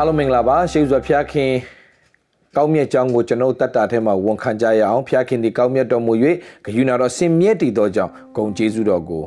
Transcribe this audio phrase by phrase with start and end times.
[0.00, 1.52] အားလုံးမင်္ဂလာပါရှေးစွာဖျားခင်
[2.56, 6.12] ကောင်းမြတ်ကြောင်းကိုကျွန်တော်တတ်တာထဲမှာဝန်ခံကြရအောင်ဖျားခင်ဒီကောင်းမြတ်တော်မူ၍
[6.64, 9.24] ဂယုဏတော်ဆင်မြဲတည်သောကြောင့်ဂုံကျေးဇူးတော်ကို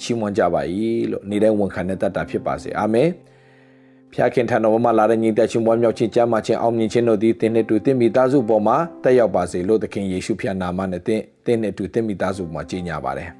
[0.00, 0.60] ချီးမွမ်းကြပါ၏
[1.10, 3.08] လို့နေတဲ့ဝန်ခံတဲ့တတ်တာဖြစ်ပါစေအာမင်
[4.12, 13.30] ဖျားခင်ထံတော်မှာလာတဲ့ညီတဲ့ချင်းပွားမြောက်ခြင်းကြမ်းမှခြင်းအောင်မြင်ခြင်းတို့သည်တင်းနဲ့တူတင်းမိသားစုပေါ်မှာတက်ရောက်ပါစေလို့သခင်ယေရှုဖျားနာမနဲ့တင်းတင်းနဲ့တူတင်းမိသားစုပေါ်မှာကြီးညာပါတယ်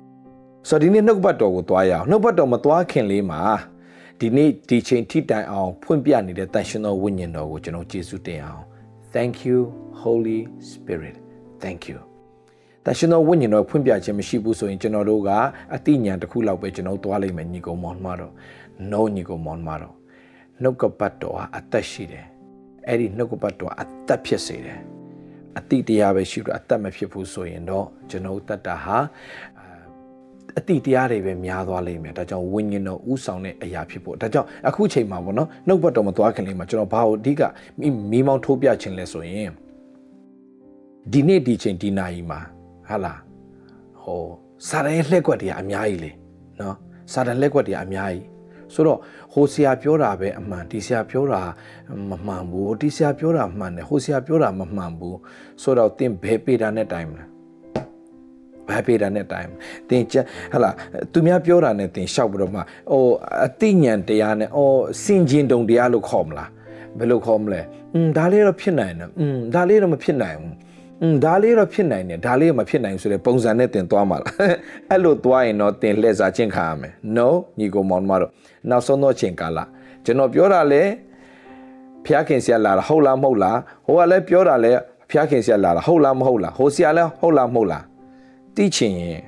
[0.68, 3.40] ဆိုတော့ဒီနေ့နှုတ်ဘတ်တော်ကိုသွားရအောင်နှုတ်ဘတ်တော်မသွားခင်လေးမှာ
[4.22, 8.64] ဒီနေ့ဒီချိန်ထိတိုင်အောင်ဖွင့်ပြနေတဲ့တန်ရှင်သောဝိညာဉ်တော်ကိုကျွန်တော်ကျေးဇူးတင်အောင်
[9.14, 9.58] Thank you
[10.02, 10.40] Holy
[10.72, 11.16] Spirit
[11.62, 11.98] Thank you
[12.84, 15.30] တန်ရှင်သောဝိညာဉ်တော်ဖွင့်ပြခြင်းမရှိဘူးဆိုရင်ကျွန်တော်တို့က
[15.74, 18.32] အတိညာတစ်ခုလောက်ပဲကျွန်တော်သွားလိမ့်မယ်ညီကောင်မောင်မတော်
[18.90, 19.94] no ညီကောင်မောင်မတော်
[20.62, 22.26] နှုတ်ကပတ်တော်ဟာအသက်ရှိတယ်
[22.86, 24.80] အဲ့ဒီနှုတ်ကပတ်တော်အသက်ဖြစ်စေတယ်
[25.58, 28.98] အတိတရားပဲရှိတော့အသက်မဖြစ်ဘူးဆိုရင်တော့ကျွန်တော်တတ်တာဟာ
[30.58, 37.42] အတိတရားတွေပဲများသွားလိမ့်မယ်ဒါကြောင့်ဝိညာဉ်တော်ဥဆောင်တဲ့အရာဖြစ်ဖို့ဒါကြောင့်အခုချိန်မှာပေါ့နော်နှုတ်ဘတ်တော်မသွားခင်လေးမှာကျွန်တော်ဘာကိုအဓိက
[38.10, 39.50] မီးမောင်းထိုးပြခြင်းလဲဆိုရင်
[41.12, 42.40] ဒီနေ့ဒီချိန်ဒီနာရီမှာ
[42.88, 43.20] ဟာလား
[44.02, 44.22] ဟို
[44.68, 46.10] စာရန်လှက်ကွက်တွေကအများကြီးလေ
[46.60, 46.76] နော်
[47.12, 48.26] စာရန်လှက်ကွက်တွေကအများကြီး
[48.74, 48.98] ဆိုတော့
[49.32, 51.42] ဟိုဆရာပြောတာပဲအမှန်ဒီဆရာပြောတာ
[52.10, 55.18] မမှန်ဘူးဒီဆရာပြောတာမှန်တယ်ဟိုဆရာပြောတာမမှန်ဘူး
[55.62, 57.24] ဆိုတော့သင်ဘယ်ပေတာနဲ့တိုင်မလဲ
[58.69, 59.47] ဘာပေတာနဲ့တိုင်
[59.89, 60.15] တင်ချ
[60.53, 60.69] ဟလာ
[61.11, 63.03] သူများပြောတာနဲ့တင်လျှောက်ပြီးတော့မှဟို
[63.45, 66.49] အသိဉာဏ်တရားနဲ့အော်စင်ကျင်တုံတရားလို့ခေါ်မလား
[66.97, 67.61] ဘယ်လိုခေါ်မလဲ
[67.95, 70.53] อืมဒါလေးတော့ဖြစ်နိုင်တယ်อืมဒါလေးတော့မဖြစ်နိုင်ဘူး
[71.01, 74.35] อืมဒါလေးတော့ဖြစ်နိုင်တယ်ဒါလေးမဖြစ်နိုင်ဆိုတဲ့ပုံစံနဲ့တင်သွားမှာလား
[74.89, 77.27] အဲ့လိုသွားရင်တော့တင်လှည့်စားခြင်းခံရမယ် no
[77.59, 78.31] ညီကိုမောင်မတို့
[78.69, 79.59] နောက်ဆုံးတော့ချိန်ကာလ
[80.05, 80.83] ကျွန်တော်ပြောတာလေ
[82.05, 84.71] ဖျားခင်ဆရာလာတာဟုတ်လားမဟုတ်လားဟိုကလည်းပြောတာလေ
[85.11, 87.83] ဖျားခင်ဆရာလာတာဟုတ်လားမဟုတ်လားဟိုဆရာလည်းဟုတ်လားမဟုတ်လား
[88.55, 89.21] သိချင်ရင်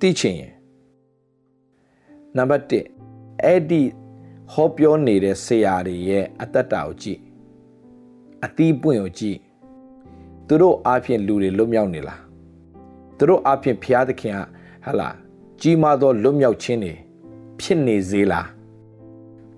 [0.00, 0.52] သိချင်ရင်
[2.36, 2.64] နံပါတ်
[3.06, 3.82] 1အဲ့ဒီ
[4.52, 7.20] ဟောပြောနေတဲ့ဆရာတွေရဲ့အတ္တတာကိုကြည့်
[8.44, 9.38] အသီးပွင့်ကိုကြည့်
[10.46, 12.20] သူတို့အားဖြင့်လူတွေလွတ်မြောက်နေလား
[13.18, 14.38] သူတို့အားဖြင့်ဘုရားသခင်က
[14.84, 15.08] ဟာလာ
[15.60, 16.94] ကြီးမားသောလွတ်မြောက်ခြင်းတွေ
[17.60, 18.46] ဖြစ်နေစေလား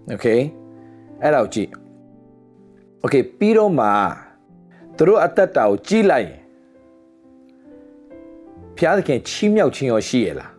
[0.09, 0.27] โอเค
[1.23, 1.71] အဲ့ဒါကိုကြည့်
[3.01, 3.87] โอเคပြီးတော့မှ
[4.97, 6.39] သူတို့အတ္တတာကိုကြည့်လိုက်ရင်
[8.77, 10.51] ဘုရားသခင်ချီးမြှောက်ခြင်းရောရှိရလား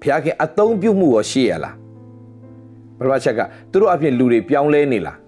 [0.00, 1.74] ဘုရားခင်အသုံးပြုမှုရောရှိရလား
[2.98, 3.40] ပထမချက်က
[3.70, 5.18] သူတို့အပြင်လူတွေပြောင်းလဲနေလား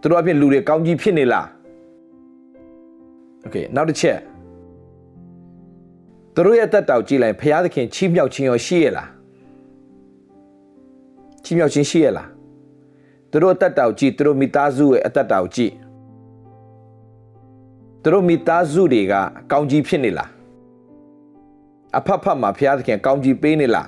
[0.00, 1.46] သူတို့အပြင်လူတွေကောင်းကြီးဖြစ်နေလား
[3.42, 4.18] โอเคနောက်တစ်ချက်
[6.34, 9.08] သူတို့ရဲ့တက်တောက်ကြည့်လိုက်ဘုရားသခင်ချီးမြှောက်ခြင်းရောရှိရလား
[11.42, 12.28] ချီးမြှောက်ခြင်းရှိရလား
[13.30, 15.72] သူတို့တက်တောက်ကြည့်သူတို့မိသားစုရဲ့အသက်တောက်ကြည့်
[18.03, 19.13] သူတို့မိသားစုတွေက
[19.51, 20.29] ကောင်းကြီးဖြစ်နေလား
[21.97, 23.87] အဖက်ဖက်မှာဘုရားသခင်ကောင်းကြီးပေးနေလား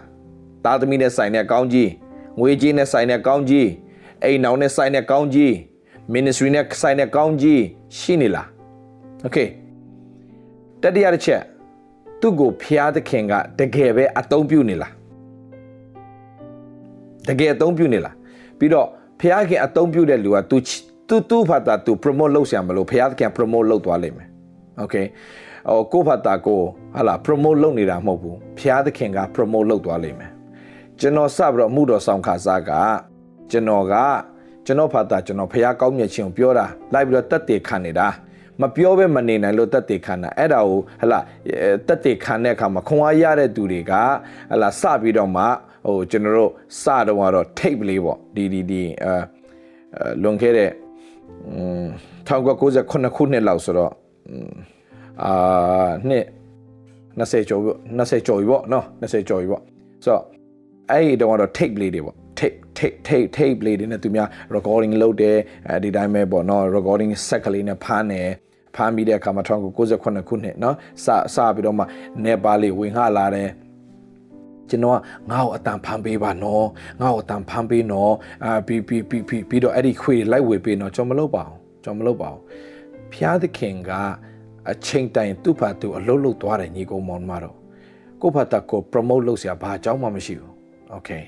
[0.64, 1.90] သားသမီးနဲ့ဆိုင်တဲ့ကောင်းကြီး
[2.40, 3.68] ငွေကြေးနဲ့ဆိုင်တဲ့ကောင်းကြီး
[4.24, 5.52] အိမ်အောင်နဲ့ဆိုင်တဲ့ကောင်းကြီး
[6.14, 7.62] ministry နဲ့ဆိုင်တဲ့ကောင်းကြီး
[7.98, 8.48] ရှိနေလား
[9.26, 9.48] okay
[10.82, 11.42] တတိယတစ်ချက်
[12.22, 14.94] သူ့ကိုဘုရားသခင်ကတကယ်ပဲအသုံးပြုနေလား
[17.28, 18.16] တကယ်အသုံးပြုနေလား
[18.60, 18.88] ပြီးတော့
[19.20, 20.58] ဘုရားခင်အသုံးပြုတဲ့လူက तू
[21.08, 24.28] သူသူ့ဘာသာသူ promote လုပ်ဆရာမလို့ဖခင်က promote လုပ်သွားလိမ့်မယ်။
[24.82, 25.06] Okay
[25.70, 26.60] ။ဟိုကိုဘာသာကို
[26.96, 28.60] ဟာလာ promote လုပ်နေတာမဟုတ်ဘူး။ဖ
[28.98, 30.32] ခင်က promote လုပ်သွားလိမ့်မယ်။
[31.00, 32.72] ကျွန်တော်စပြီးတော့မှုတော်ဆောင်ခါစားက
[33.52, 33.96] ကျွန်တော်က
[34.66, 38.08] ကျွန်တော်ဘာသာကျွန်တော်ဖခင်ကောင်းမြတ်ခြင်းကိုပြောတာလိုက်ပြီးတော့တက်တည်ခံနေတာ
[38.62, 41.20] မပြောဘဲမနေနိုင်လို့တက်တည်ခံတာအဲ့ဒါကိုဟလာ
[41.88, 43.94] တက်တည်ခံတဲ့အခါမှာခွန်အားရတဲ့သူတွေက
[44.52, 45.44] ဟလာစပြီးတော့မှ
[45.88, 46.52] ဟိုကျွန်တော်တို့
[46.82, 49.14] စတော့ကတော့ tape လေးပေါ့ဒီဒီဒီအဲ
[50.24, 50.70] လွန်ခဲ့တဲ့
[51.26, 53.92] 1998ခုနှစ်လောက်ဆိုတော့
[55.24, 56.26] အာနှစ်
[57.20, 57.62] 20ကျော်
[58.00, 59.62] 20ကျော်ပြီပေါ့နော်20ကျော်ပြီပေါ့
[60.04, 60.24] ဆိုတော့
[60.92, 65.38] အဲ့ဒီတော့ကတော့ tape လေးတွေပေါ့ tape tape tape tape လေးတွေနဲ့သူများ recording လုပ်တယ်
[65.68, 68.30] အဲဒီတိုင်းပဲပေါ့နော် recording set ကလေးနဲ့ဖမ်းတယ်
[68.76, 70.76] ဖမ်းပြီးတဲ့အခါမှာ1998ခုနှစ်နော်
[71.06, 71.84] စစပြီးတော့မှ
[72.26, 73.50] Nepal လေးဝင်ခလာတယ်
[74.70, 76.66] ကျွန်တော်ကငါ့ကိုအတန်ဖမ်းပေးပါနော်
[77.02, 78.14] ငါ့ကိုအတန်ဖမ်းပေးနော်
[78.44, 82.42] အာပြီးပြီးပြီးပြီးပြီးတော့အဲ့ဒီခွေလိုက်ဝေပေးနော်ကျွန်တော်မလုပ်ပါဘူးကျွန်တော်မလုပ်ပါဘူး
[83.14, 83.92] ဖျားသခင်က
[84.72, 87.58] အချိန်တိုင်သူ့ဘာသူအလုပ်လုပ်သွားတယ်ညီကောင်မောင်မတော်
[88.22, 90.52] ကိုဖတ်တာကို promote လုပ်စရာဘာအကြောင်းမှမရှိဘူး
[90.96, 91.24] okay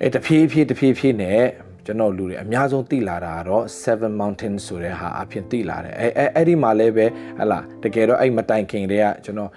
[0.00, 1.40] အဲ့တဖြည်းဖြည်းတဖြည်းဖြည်းနဲ့
[1.88, 7.06] ကျွန်တော်လူတွေအများဆုံးသိလာတာကတော့ Seven Mountains ဆိုတဲ့ဟာအဖြစ်သိလာတယ်အဲအဲ့ဒီမှာလည်းပဲ
[7.38, 9.50] ဟလာတကယ်တော့အဲ့မတိုင်ခင်တည်းကကျွန်တော်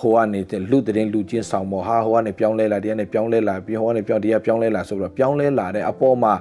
[0.00, 0.40] ဟိုကနေ
[0.70, 6.32] လူတဲ့လူချင်းဆောင်မော်ဟာဟိုကနေပြောင်းလဲလာတရားနဲ့ပြောင်းလဲလာပြီးဟိုကနေပြောင်းတရားပြောင်းလဲလာဆိုတော့ပြောင်းလဲလာတဲ့အပေါ်မှာ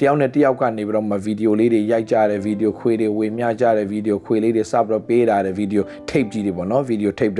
[0.00, 7.34] တယောက်နဲ့တယောက်ကနေပြီးတော့မှဗီဒီယိုလေးတွေရိုက်ကြတယ်ဗီဒီယိုခွေတွေဝေမျှကြတယ်ဗီဒီယိုခွေလေးတွေစပြီးတော့ပေးတာတယ်ဗီဒီယို tape ကြီးတွေပေါ့နော်ဗီဒီယို tape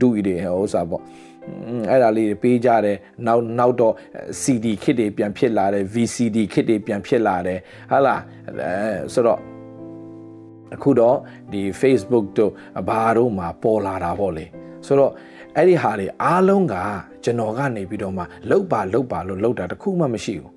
[0.00, 1.02] ဒူတွေဟိုဥစားပေါ့
[1.90, 3.94] အဲ့ဒါလေးတွေပေးကြတယ်နောက်နောက်တော့
[4.42, 7.58] CD ခစ်တွေပြန်ဖြစ်လာတယ် VCD ခစ်တွေပြန်ဖြစ်လာတယ်
[7.90, 8.72] ဟာလားအဲ
[9.12, 9.40] ဆိုတော့
[10.74, 11.16] အခုတော့
[11.52, 12.52] ဒီ Facebook တို့
[12.88, 14.44] ဘာတို့မှာပေါ်လာတာပေါ့လေ
[14.86, 15.12] ဆိုတော့
[15.56, 16.74] အဲ့ဒီဟာတွေအားလုံးက
[17.24, 20.52] ကျွန်တော်ကနေပြီးတော့မှလောက်ပါလောက်ပါလို့လောက်တာတခုမှမရှိဘူး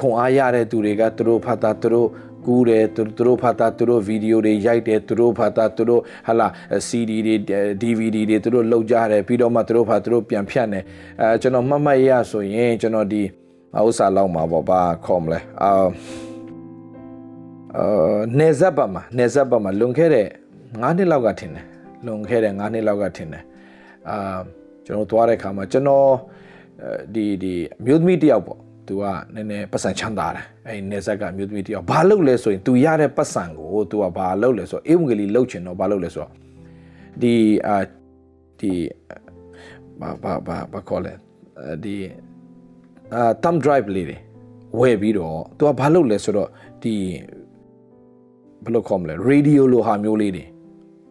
[0.00, 2.08] ခွန်အားရတဲ့သူတွေကသူတို့ဖတ်တာသူတို့
[2.46, 6.46] ကူးတယ်သူတို့ဖတ်တာသူတို့ဗီဒီယိုတွေရိုက်တယ်သူတို့ဖတ်တာသူတို့ဟာလာ
[6.88, 7.34] CD တွေ
[7.82, 10.80] DVD တွေသူတို့လောက်ကြတယ်ပြီးတော့မှသူတို့ဖတ်သူတို့ပြန်ဖြတ်နေ
[11.20, 13.22] အဲကျွန်တော်မှတ်မှတ်ရဆိုရင်ကျွန်တော်ဒီ
[13.78, 15.70] ဥစ္စာလောက်မှာပေါ့ဘာခေါ်မလဲအာ
[17.76, 20.26] အာနေဇပ်ပါမှာနေဇပ်ပါမှာလွန်ခဲ့တဲ့
[20.68, 21.64] 9နှစ်လောက်ကထင်တယ်
[22.06, 23.44] လွန်ခဲ့တဲ့9နှစ်လောက်ကထင်တယ်
[24.08, 24.16] အာ
[24.86, 26.08] ကျွန်တော်သွားတဲ့ခါမှာကျွန်တော်
[27.14, 27.54] ဒီဒီ
[27.84, 29.04] မြို့သမီးတယောက်ပေါ့ သူက
[29.34, 36.30] နည်းနည်းပတ်စံချမ်းသာတယ်အဲ့နေဆက်ကမြို့သမီးတယောက်ဘာလုပ်လဲဆိုရင်သူရတဲ့ပတ်စံကိုသူကဘာလုပ်လဲဆိုတော့အေဝံဂေလိလုပ်ချင်တော့ဘာလုပ်လဲဆိုတော့
[37.22, 37.34] ဒီ
[37.66, 37.76] အာ
[38.60, 38.72] ဒီ
[40.00, 41.12] ဘာဘာဘာဘာခေါ်လဲ
[41.84, 41.94] ဒီ
[43.14, 44.18] အာ thumb drive လေးတွေ
[44.78, 46.48] ဝယ်ပြီးတော့သူကဘာလုပ်လဲဆိုတော့
[46.82, 46.94] ဒီ
[48.64, 50.44] ဘယ်လိုခေါ်မလဲ radio လိုဟာမျိုးလေးတွေ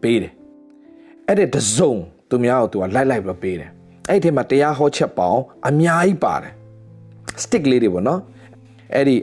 [0.02, 0.32] ပေးတယ်
[1.28, 1.92] အဲ့ဒါတစုံ
[2.30, 3.70] သူများကိုသူကလိုက်လိုက်ပြီးပေးတယ်
[4.08, 6.52] အဲ့ဒီထဲမှာတရားဟောချက်ပေါင်းအများကြီးပါတယ်
[7.42, 8.20] stick လေးတွေပေါ့နော်
[8.94, 9.16] အဲ့ဒီ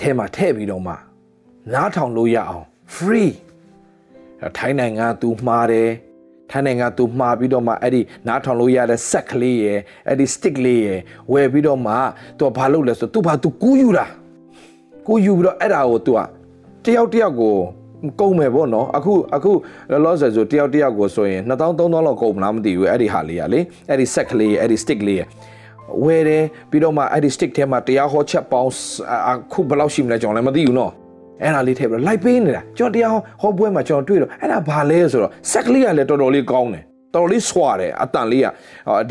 [0.00, 0.94] ထဲမှာထည့်ပြီးတော့မှ
[1.72, 3.32] နားထောင်လို့ရအောင် free
[4.58, 5.90] ထိုင်းနိုင်ငံသူမှားတယ်
[6.50, 11.00] ထိုင်းနိုင်ငံသူမှားပြီးတော့မှအဲ့ဒီနားထောင်လို့ရတဲ့ set ကလေးရယ်အဲ့ဒီ stick လေးရယ်
[11.32, 11.94] ဝယ်ပြီးတော့မှ
[12.38, 14.06] သူကဘာလုပ်လဲဆိုသူဘာသူကူးယူတာ
[15.06, 16.20] ကူးယူပြီးတော့အဲ့ဒါကိုသူက
[16.84, 17.56] တယောက်တယောက်ကို
[18.20, 19.52] ကုန်မယ်ပေါ့နော်အခုအခု
[19.90, 25.26] လောလောဆယ်ဆိုတယောက်တယောက်ကိုဆိုရင်2000 3000လောက်ကုန်မလားမသိဘူးအဲ့ဒီဟာလေးကလေအဲ့ဒီ set ကလေးအဲ့ဒီ stick လေးရယ်
[26.04, 28.70] ဝယ်တယ်ပြီးတော့မှအဲ့ဒီ stick ထဲမှာတရားဟောချက်ပေါင်း
[29.30, 30.92] အခုဘယ်လောက်ရှိမလဲကျွန်တော်လည်းမသိဘူးနော်
[31.42, 33.10] အဲ့ဒါလေးထည့်ပြီးတော့ live ပေးနေတာကျွန်တော်တရား
[33.42, 36.82] ဟောပွဲမှာကျွန်တော်တွေ့တော့အဲ့ဒါဘာလဲဆိုတော့ set လေးကလည်းတော်တော်လေးကောင်းတယ်
[37.14, 38.46] တော်တော်လေးဆွာတယ်အတန်လေးက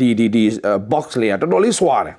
[0.00, 0.44] ဒီဒီဒီ
[0.92, 2.14] box လေးကတော်တော်လေးဆွာတယ်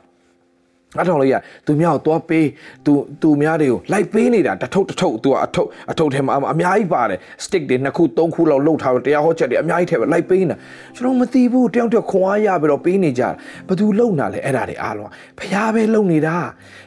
[1.00, 1.36] အထောင်လေးရ
[1.66, 2.48] သူများကိုသွားပေး
[2.86, 10.58] သူသူများတွေကိုလိုက်ပေးနေတာတထုပ်တထုပ်သူကအထုပ်အထုပ်ထဲမှာအများကြီးပါတယ် stick တွေနှစ်ခုသုံးခုလောက်လှုပ်ထားတော့တရားဟောချက်တွေအများကြီးထဲပဲလိုက်ပေးနေတာ
[10.96, 13.24] ကျွန်တော်မသိဘူးတယောက်တယောက်ခွန်အားရပြီးတော့ပေးနေကြ
[13.68, 15.10] ဘယ်သူလုံနာလဲအဲ့ဒါတွေအားလုံး
[15.40, 16.36] ဖျားပဲလုံနေတာ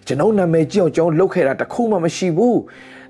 [0.07, 2.59] ကျွန်တော်နာမည်ကြည့်အောင်ကျွန်တော်လှုပ်ခဲ့တာတခုမှမရှိဘူး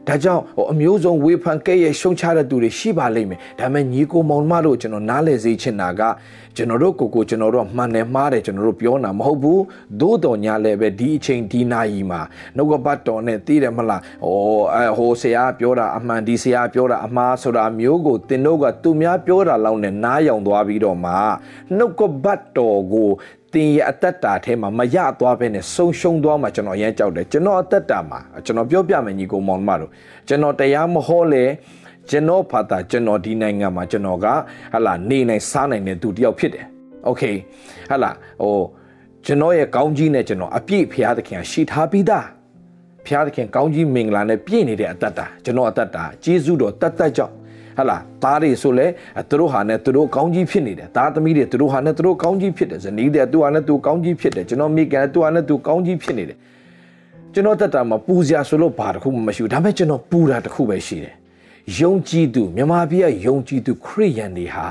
[0.09, 6.03] ဒါကြောင့်ဟိုအမျိုးစုံဝေဖန်ကဲ့ရဲ့ရှုံချတဲ့သူတွေရှိပါလိမ့်မယ်ဒါပေမဲ့ညီကိုမောင်မတို့ကျွန်တော်နားလည်စေချင်တာက
[6.57, 9.63] ကျွန်တော်တို့ကိုကိုကျွန်တော်တို့မှန်တယ်မှားတယ်ကျွန်တော်တို့ပြောတာမဟုတ်ဘူး
[10.01, 12.21] သို့တော်ညာလည်းပဲဒီအချိန်ဒီနာရီမှာ
[12.57, 21.13] နှုတ်ကပတ်တော်နဲ့သိတယ်မလားဟိုအဲဟိုဆရာပြောတာအမှန်ဒီဆရာပြောတာအမှားဆိုတာမျိုးကိုသင်တို့ကသူများပြောတာလောက်နဲ့နားယောင်သွားပြီးတော့မှ
[21.77, 23.11] နှုတ်ကပတ်တော်ကို
[23.54, 29.92] တင်ရဲ့အသက်တာထဲမှာမရသွားဘဲနဲ့ဆုံရှုံသွားမှကျွန်တော်ရမ်းကြောက်တယ်ကျွန်တော်အသက်တာမှာကျွန်တော်ပြောပြမယ်ညီကောင်မောင်မတို့
[30.28, 31.44] ကျွန်တော်တရားမဟောလေ
[32.10, 34.26] ကျွန်တော်ဖတ်တာကျွန်တော်ဒီနိုင်ငံမှာကျွန်တော်က
[34.74, 36.66] ဟလာနေနိုင်စားနိုင်တဲ့သူတယောက်ဖြစ်တယ်
[37.06, 37.24] โอเค
[37.90, 38.12] ဟလာ
[38.42, 38.56] ဟို
[39.26, 42.26] ကျွန်တော်ရဲ့ကောင်းကြီးနဲ့ကျွန်တော်အပြည့်ဖရာသခင်ရှိထားပြီးသား
[43.06, 47.34] ဖရာသခင်ကောင်းကြီးမင်္ဂလာနဲ့ပြည့်နေတဲ့အသက်တာကျွန်တော်အသက်တာဂျေဇုတော်တတ်တတ်ကြောင့်
[47.77, 48.87] ဟလာသားတွေဆိုလဲ
[49.29, 56.39] သူတို့ဟာနဲ့သူတို့ကောင်းကြီးဖြစ်နေတယ်သားသမီးတွေသူတို့ဟာနဲ့သူတို့ကောင်းကြီးဖြစ်တယ်ဇနီးတွေသူဟာနဲ့သူကောင်းကြီးဖြစ်တယ်ကျွန်တော်မိကန်သူဟာနဲ့သူကောင်းကြီးဖြစ်နေတယ်
[57.35, 61.15] ကျွန်တော်တက်တာမှာပူစရာဆိုလို့ဘာတစ်ခုမှမရှိဘူးဒါပေမဲ့ကျွန်တော်ပူတာတစ်ခုပဲရှိတယ်
[61.79, 64.69] ယုံကြည်သူမြန်မာပြည်ကယုံကြည်သူခရိယန်တွေဟာ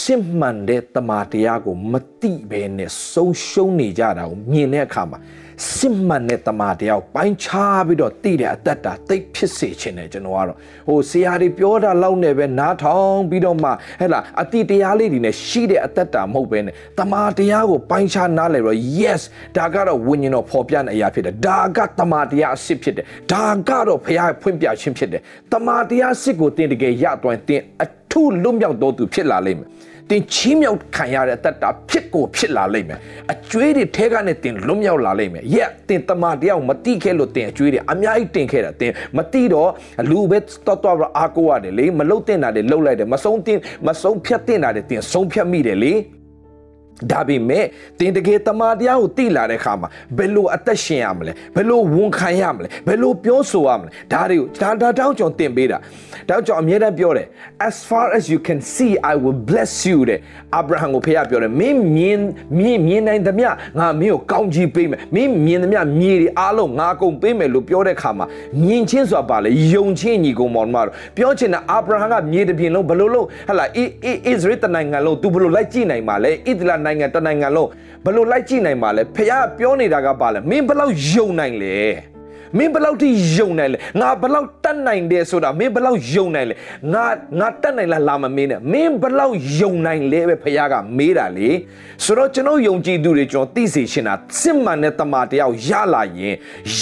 [0.00, 5.18] စစ်မှန်တဲ့တမန်တရားကိုမသိဘဲနဲ့ဆုံးရှုံးနေကြတာကိုမြင်တဲ့အခါမှာ
[5.74, 10.56] စစ်မှန်တဲ့တမန်တရားကိုပိုင်းခြားပြီးတော့သိတဲ့အတ္တတာသိဖြစ်စေခြင်းနဲ့ကျွန်တော်ကတော့
[10.88, 13.70] ဟိုဆရာတွေပြောတာလောက်နဲ့ပဲနားထောင်ပြီးတော့မှ
[14.00, 19.22] ဟဲ့လားအတိတရားလေးတွေနဲ့ရှိတဲ့အတ္တတာမဟုတ်ပဲနဲ့တမန်တရားကိုပိုင်းခြားနားလည်တော့ yes
[19.56, 25.22] ဒါကတော့ဝိညာဉ်တော်ဖော်ပြတဲ့အရာဖြစ်တယ်ဒါကတမန်တရားအစစ်ဖြစ်တယ်ဒါကတော့ဖခင်ဖွင့်ပြခြင်းဖြစ်တယ်
[25.52, 29.68] တမန်တရားစစ်ကိုတင်တကယ်ရတော့တင်အထုလွတ်မြောက်တော်သူဖြစ်လာလိမ့်မယ်
[30.10, 32.98] တင်ချီးမြှောက်ခံရတဲ့တတ်တာဖြစ်ကိုဖြစ်လာလိမ့်မယ်
[33.32, 39.70] အကျွေးတွေထဲကနေတင်လွတ်မြောက်လာလိမ့်မယ်ရက်တင်တမန်တရားမတိခဲ့လို့တင်အကျွေးတွေအများကြီးတင်ခဲ့တာတင်မတိတော့
[40.10, 45.92] လူပဲတော်တော်အားကိုးရတယ်လေမလုတ်တင်တာတွေလုတ်လိုက်တယ်မဆုံးတင်မဆုံးဖြတ်တင်တာတွေတင်ဆုံးဖြတ်မိတယ်လေ
[47.12, 47.64] ဒါပေမဲ့
[47.98, 49.88] တင်တကယ်တမာတရားကိုသိလာတဲ့အခါမှာ
[50.18, 55.78] ဘယ်လိုအသက်ရှင်ရမလဲဘယ်လိုဝန်ခံရမလဲဘယ်လိုပြောဆိုရမလဲဒါတွေကိုဒါဒါတောင်းကြောင်တင်ပေးတာ
[56.28, 57.26] တောင်းကြောင်အမြဲတမ်းပြောတယ်
[57.68, 60.18] as far as you can see i will bless you တဲ့
[60.56, 62.18] အာဗြဟံကိုဖေရပြောတယ်မင်းမြင်
[62.58, 63.48] မြင်မြင်နိုင်သမျှ
[63.78, 68.26] ငါမင်းကိုကောင်းကြီးပေးမယ်မင်းမြင်သမျှမြေတွေအားလုံးငါကုန်ပေးမယ်လို့ပြောတဲ့အခါမှာ
[68.62, 77.68] မြင်ချင်းဆိုတာပါလေယုံချင်းညီကောင်မောင်မတို့ပြောချင်တာအာဗြဟံကမြေတစ်ပြင်လုံးဘယ်လိုလုံးဟလာဣဣဣသရေတနိုင်ငံလုံး तू ဘယ်လိုလိုက်ကြည့်နိုင်မှာလဲဣသလနိုင်ငံတနိုင်ငံလုံး
[78.04, 81.76] ဘယ်လိုလိုက်ကြည့်နိုင်မှာလဲဖះပြောနေတာကပါလဲမင်းဘယ်လောက်ယုံနိုင်လဲ
[82.58, 86.54] မင်းဘယ်လောက်ထိယုံနိုင်လဲငါဘယ်လောက်တတ်နိုင်တယ်ဆိုတာမင်းဘယ်လောက်ယုံနိုင်လဲ
[86.92, 87.04] ငါ
[87.40, 91.50] ငါတတ်နိုင်လားလာမမင်းနဲ့မင်းဘယ်လောက်ယုံနိုင်လဲပဲဖခင်ကမေးတာလေ
[92.04, 96.34] ဆိုတော့ကျွန်တော်ယုံကြည်သူတွေကျွန်တော်သိစေရှင်တာစစ်မှန်တဲ့တမန်တရားကိုရလာရင်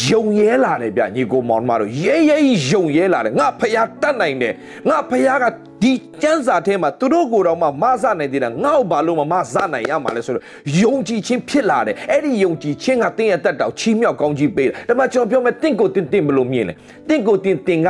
[0.07, 2.37] ယုံရဲလာတယ်ဗျညီကိုမောင်မတို့ရဲရဲ
[2.71, 4.55] ယုံရဲလာတယ်ငါဖခင်တတ်နိုင်တယ်
[4.89, 5.45] ငါဖခင်က
[5.85, 10.45] ဒီကျမ်းစာထဲမှာသူတို့ကိုယ်တော်မှမဆနိုင်သေးတာငါ့ကိုဘာလို့မမဆနိုင်ရမှာလဲဆိုတော့
[10.81, 16.75] ယုံကြည်ခြင်းဖြစ်လာတယ်အဲ့ဒီယုံကြည်ခြင်းကတင်းရဲ့တက်တောက်ချီးမြှောက်ကောင်းကြီးပေးတယ်ဒါမှကျွန်တော်ပြောမယ်တင့်ကိုတင်းတင်းဘလို့မြင်လဲ
[17.09, 17.89] တင့်ကိုတင်းတင်းက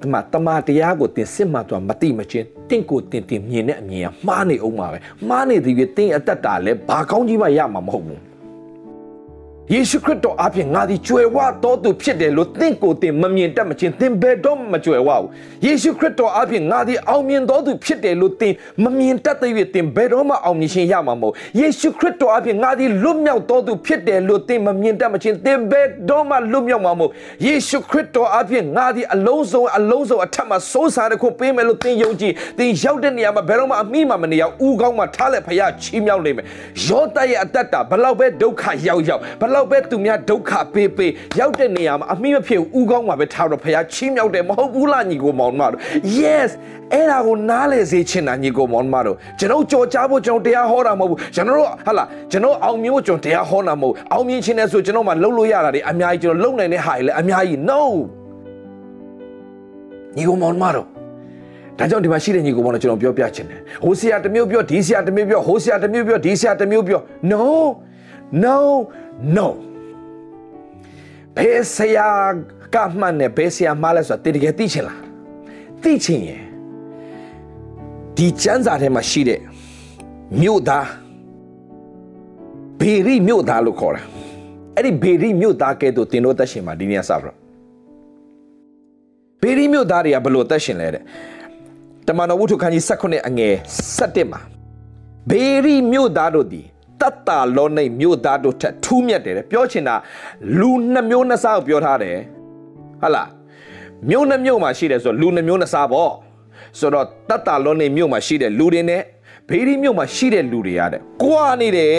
[0.00, 8.27] ဒီမှာတမန်တရားကိုတင်စစ်မှတော့မတိမချင်းတင့်ကိုတင်တင်မြင်တဲ့အမြင်ကမှားနေအောင်ပါပဲမှားနေသည်ပြတင်းအသက်တာလဲဘာကောင်းကြီးမှရမှာမဟုတ်ဘူး
[9.74, 15.26] ယေရှုခရစ်တော်အပြင်ငါသည်ကြွယ်ဝတော်သူဖြစ်တယ်လို့သင်ကိုယ်တင်မမြင်တတ်မချင်းသင်ဘယ်တော့မှမကြွယ်ဝဘူး
[15.64, 18.52] ယေရှုခရစ်တော်အပြင်ငါသည်အောင်မြင်တော်သူဖြစ်တယ်လို့သင်
[18.84, 27.12] မမြင်တတ်တဲ့၍သင်ဘယ်တော့မှအောင်မြင်ခြင်းရမှာမဟုတ်ယေရှုခရစ်တော်အပြင်ငါသည်လွတ်မြောက်တော်သူဖြစ်တယ်လို့သင်မမြင်တတ်မချင်းသင်ဘယ်တော့မှလွတ်မြောက်မှာမဟုတ်
[27.46, 36.46] ယေရှုခရစ်တော်အပြင်ငါသည်အလုံးစုံအလုံးစုံအထက်မှာစိုးစားတဲ့ခုပေးမယ်လို့သင်ယုံကြည်သင်ရောက်တဲ့နေရာမှာဘယ်တော့မှအမိမှမနေရဦးကောင်းမှထားလက်ဖရာချီးမြှောက်နေမယ်
[36.86, 45.80] ယောသရဲ့အသက်တာဘလောက်ပဲဒုက္ခရောက်ရောက်ဘလောက်ပဲသူများဒုက္ခပေးပေးရောက်တဲ့နေရာမှာအမိမဖြစ်ဦးကောင်းမှာပဲထားတော့ဖရာချီးမြှောက်တယ်မဟုတ်ဘူးလားညီကိုမောင်မတို့
[46.18, 46.50] yes
[46.92, 57.82] အဲ့ဒါကိုနားလေစေချင်တာညီကိုမောင်မတို့ကျွန်တော်ကြော်ကြားဖို့ကျွန်တော်တရားဟောတာမဟုတ်ဘူးကျွန်တော်တို့ဟာလာကျွန်တော်အောင်မြင်ဖို့ကျွန်တော်တရားဟောတာမဟုတ်အောင်မြင်ခြင်းနဲ့ဆိုကျွန်တော်မှလှုပ်လို့ရတာတွေအများကြီးကျွန်တော်လုံနိုင်တဲ့ဟာတွေလည်းအများကြီး no
[60.16, 60.86] ညီကိုမောင်မတို့
[61.78, 67.00] ဒါကြောင့်ဒီမှာရှိတဲ့ညီကိုမောင်တို့ကျွန်တော်ပြောပြချင်တယ်ဟိုဆရာတစ်မျိုးပြောဒီဆရာတစ်မျိုးပြောဟိုဆရာတစ်မျိုးပြောဒီဆရာတစ်မျိုးပြော
[67.32, 67.42] no
[68.44, 68.58] no
[69.36, 69.48] no
[71.36, 72.08] ဘယ်ဆရာ
[72.74, 75.00] ကမှန်နဲ့ဘယ်ဆရာမှားလဲဆိုတာတကယ်သိချင်လား
[75.82, 76.42] သိချင်ရင်
[78.16, 79.40] ဒီကျမ်းစာထဲမှာရှိတဲ့
[80.40, 80.86] မြို့သား
[82.80, 84.02] ဘေရီမြို့သားလို့ခေါ်တာ
[84.76, 87.32] အဲ့ဒီဘေရီမြို့သားကဲ့သို့တင်တို့သက်ရှင်မှာဒီနေ့စပါ
[89.40, 91.02] ဘေရီမြို့သားတွေကဘယ်လိုသက်ရှင်လဲတဲ့
[92.06, 93.54] တမန်တော်ဝုထုခန်းကြီး16အငယ်
[93.98, 94.40] 17မှာ
[95.30, 96.66] ဘေရီမြို့သားတို့သည်
[97.00, 99.94] တတ်တာလောနေမြို့သားတို့ထက်ထူးမြတ်တယ်ပြောချင်တာ
[100.60, 102.16] လူနှစ်မျိုးနှစ်စားကိုပြောထားတယ်
[103.00, 103.28] ဟုတ်လား
[104.10, 106.12] မြို့နှစ်မြို့မှာရှိတယ်ဆိုတော့လူနှစ်မျိုးနှစ်စားပေါ့
[106.78, 109.02] ဆိုတော့တတ်တာလောနေမြို့မှာရှိတဲ့လူတွေနဲ့
[109.48, 111.98] ဘေဒီမြို့မှာရှိတဲ့လူတွေရတဲ့ကွာနေတယ်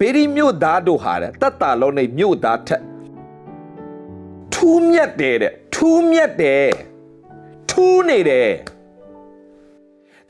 [0.00, 2.82] ဘေဒီမြို့သားတို့ဟာတဲ့တတ်တာလောနေမြို့သားထက်
[4.54, 6.68] ထူးမြတ်တယ်တဲ့ထူးမြတ်တယ်
[7.70, 8.50] ထူးနေတယ်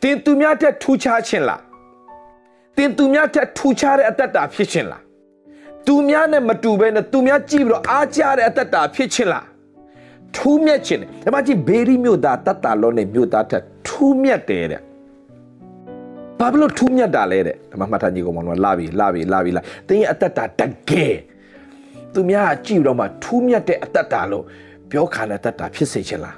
[0.03, 1.61] တင်သူများထက်ထူးခြားခြင်းလား
[2.78, 5.04] တင်သူများထက်ထူခြားတဲ့အတ္တတာဖြစ်ခြင်းလား
[5.88, 9.46] သူများနဲ့မတူဘဲနဲ့သူများကြည့်ပြီးတော့အားကြတဲ့အတ္တတာဖြစ်ခြင်းလား
[10.36, 14.82] ထူးမြတ်ခြင်းတယ်ဒီမှာကြည့်ဘေရီမြို့သားတတ်တာလုံးနဲ့မြို့သားထက်ထူးမြတ်တယ်တဲ့
[16.40, 21.16] ဘာဖြစ်လို့ထူးမြတ်တာလဲတဲ့ဒီမှာမှတ်ထားကြည့်ကုန်ပါတော့လာပြီလာပြီလာပြီလာတင်းရဲ့အတ္တတာတကယ်
[22.14, 24.44] သူများကြည့်တော့မှထူးမြတ်တဲ့အတ္တတာလို့
[24.92, 26.36] ပြောခံတဲ့အတ္တတာဖြစ်စေခြင်းလား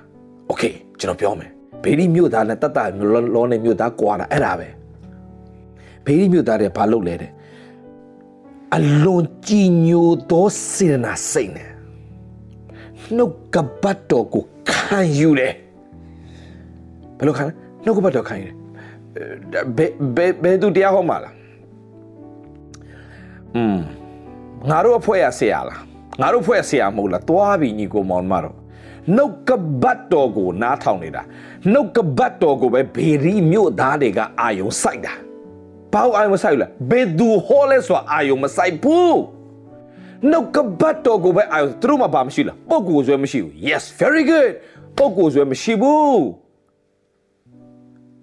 [0.47, 0.63] โอเค
[0.99, 1.51] ကျွန်တော်ပြောမယ်
[1.83, 2.83] ဘေရီမြို့သားနဲ့တတ်တာ
[3.35, 4.67] လုံးနဲ့မြို့သားကွာတာအဲ့ဒါပဲ
[6.06, 7.30] ဘေးရီမြို့သားတွေဘာလုပ်လဲတဲ့
[8.76, 11.70] အလွန်ကြည်ညိုသောစေနာစိတ်နဲ့
[13.16, 15.52] နှုတ်ကပတ်တော်ကိုခံယူတယ်
[17.18, 17.52] ဘယ်လိုခံလဲ
[17.84, 18.56] နှုတ်ကပတ်တော်ခံယူတယ်
[19.76, 21.34] ဘယ်ဘယ်ဘယ်သူတရားဟောမှာလား
[23.56, 23.78] อืม
[24.70, 25.80] ငါတို့အဖွဲ့ရဆရာလား
[26.20, 28.56] ငါတို့ဖွဲ့ဆရာမဟုတ်လားတွားပြီညီကိုမောင်မတော်
[29.16, 29.50] နှုတ်က
[29.82, 31.22] ပတ်တော်ကိုနားထောင်နေတာ
[31.72, 35.14] နှုတ်ကပတ်တော်ကိုပဲဘေရီမြို့သားတွေကအာယုံစိုက်တာ
[35.96, 39.18] ဘာအာယုံမဆိုင်ဘူးလားဘယ်သူဟောလဲဆိုတာအာယုံမဆိုင်ဘူး
[40.30, 44.50] နှုတ်ကပတ်တော်ကိုပဲအာယုံသူတို့မှဘာမရှိလားပုံကိုဆွဲမရှိဘူး yes very good
[44.98, 46.22] ပုံကိုဆွဲမရှိဘူး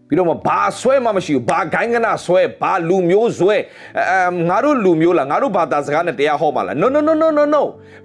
[0.08, 3.56] ပြီးတော့မှဘာဆွဲမှမရှိဘူးဘာဂိုင်းကနာဆွဲဘာလူမျိုးဆွဲ
[3.98, 7.62] အဲငါတို့လူမျိုးလားငါတို့ဘာသာစကားနဲ့တရားဟောမှာလား no no no no no no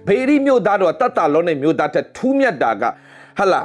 [0.07, 2.83] ဘေရီမျိုးသားတော့တတ်တာလုံးနဲ့မျိုးသားတဲ့ထူးမြတ်တာက
[3.39, 3.61] ဟလာ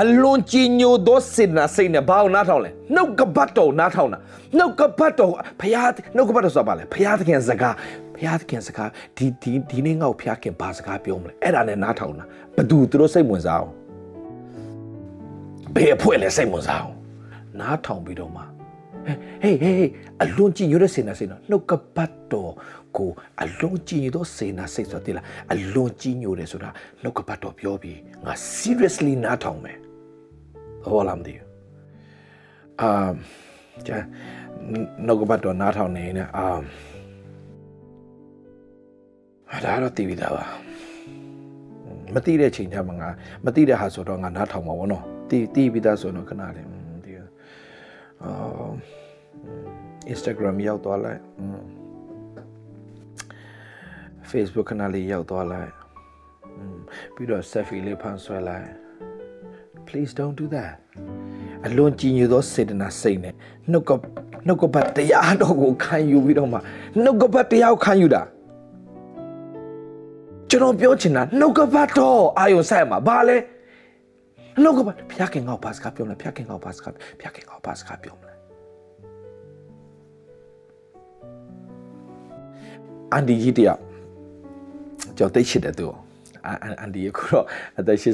[0.00, 4.18] အလွန်ကြီးညိုသောစေနာစိတ်နဲ့ဘာအောင်နားထောင်လဲနှုတ်ကပတ်တော်နားထောင်တာ
[4.58, 7.74] နှုတ်ကပတ်တော်ဖျားနှုတ်ကပတ်တော်ဆိုတာဘာလဲဖျားသခင်စကား
[8.16, 12.24] ဖျားသခင်စကားဒီဒီဒီနေ့ငေါ့ဖျားခင်ဘာစကားပြောမလဲအဲ့ဒါနဲ့နားထောင်တာ
[12.56, 13.72] ဘသူသူတို့စိတ်ဝင်စားအောင်
[15.74, 16.96] ဘယ်အဖွဲ့လဲစိတ်ဝင်စားအောင်
[17.60, 18.42] နားထောင်ပြီးတော့မှ
[19.42, 19.90] ဟေးဟေးဟေး
[20.22, 22.52] အလွန်ကြည်ညိုတဲ့စေနာစိတ်နော်နှုတ်ကပတ်တော်
[22.96, 23.10] ကို
[23.42, 26.70] အလွန်ကြည်ညိုသောစေနာစိတ်ဆိုတိလားအလွန်ကြည်ညိုတယ်ဆိုတာ
[27.02, 29.78] နှုတ်ကပတ်တော်ပြောပြီးငါ seriously နားထောင်မယ်
[30.90, 31.46] ဟောလာမသိဘူး
[32.80, 32.90] အာ
[33.86, 34.02] ကျန်
[35.06, 36.46] နှုတ်ကပတ်တော်နားထောင်နေနေအာ
[39.50, 40.46] အဲ့ဒါတော့တည်ပြီးသားပါ
[42.14, 43.08] မတိတဲ့ချိန်ကျမှငါ
[43.44, 46.66] မတိတဲ့ဟာဆိုတော့ငါနားထောင်မှာဗောနော်တီးတီးပြီးသားဆိုတော့ခဏလေး
[47.04, 47.12] ဒီ
[48.22, 48.70] အာ
[50.12, 51.20] Instagram ရောက်သွားလိုက်
[54.30, 55.70] Facebook ခဏလေးရောက်သွားလိုက်
[57.14, 58.68] ပြီးတော့ selfie လေးဖန်ဆွဲလိုက်
[59.88, 60.74] please don't do that
[61.66, 63.34] အလွန်ကြည်ညိုသောစေတနာစိတ်နဲ့
[63.70, 63.90] နှုတ်က
[64.46, 66.58] နှုတ်ကပတ်တရားတော်ကိုခံယူပြီးတော့မှ
[67.02, 68.22] နှုတ်ကပတ်တရားကိုခံယူတာ
[70.50, 73.36] ကျွန်တော်ပြောချင်တာနှုတ်ကပတ်တော်အာယုံဆိုင်မှာဘာလဲ
[74.62, 78.38] နှုတ်ကပတ်ဖျားခင်ငေါ့ပါစကားပြောမလားဖျားခင်ငေါ့ပါစကားဖျားခင်ငေါ့ပါစကားပြောမလား
[83.12, 83.80] အန်ဒီကြီးတယောက်
[85.18, 86.07] ကျွန်တော်သိရှိတယ်သူအန်
[86.46, 87.44] အန်ဒီကိုတော့
[87.78, 88.04] အသက်80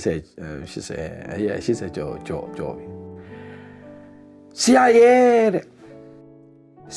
[0.62, 2.86] 80အဲ80ကျော်ကျော်ကျော်ပြီ
[4.60, 5.64] ဆရာရဲ့တဲ့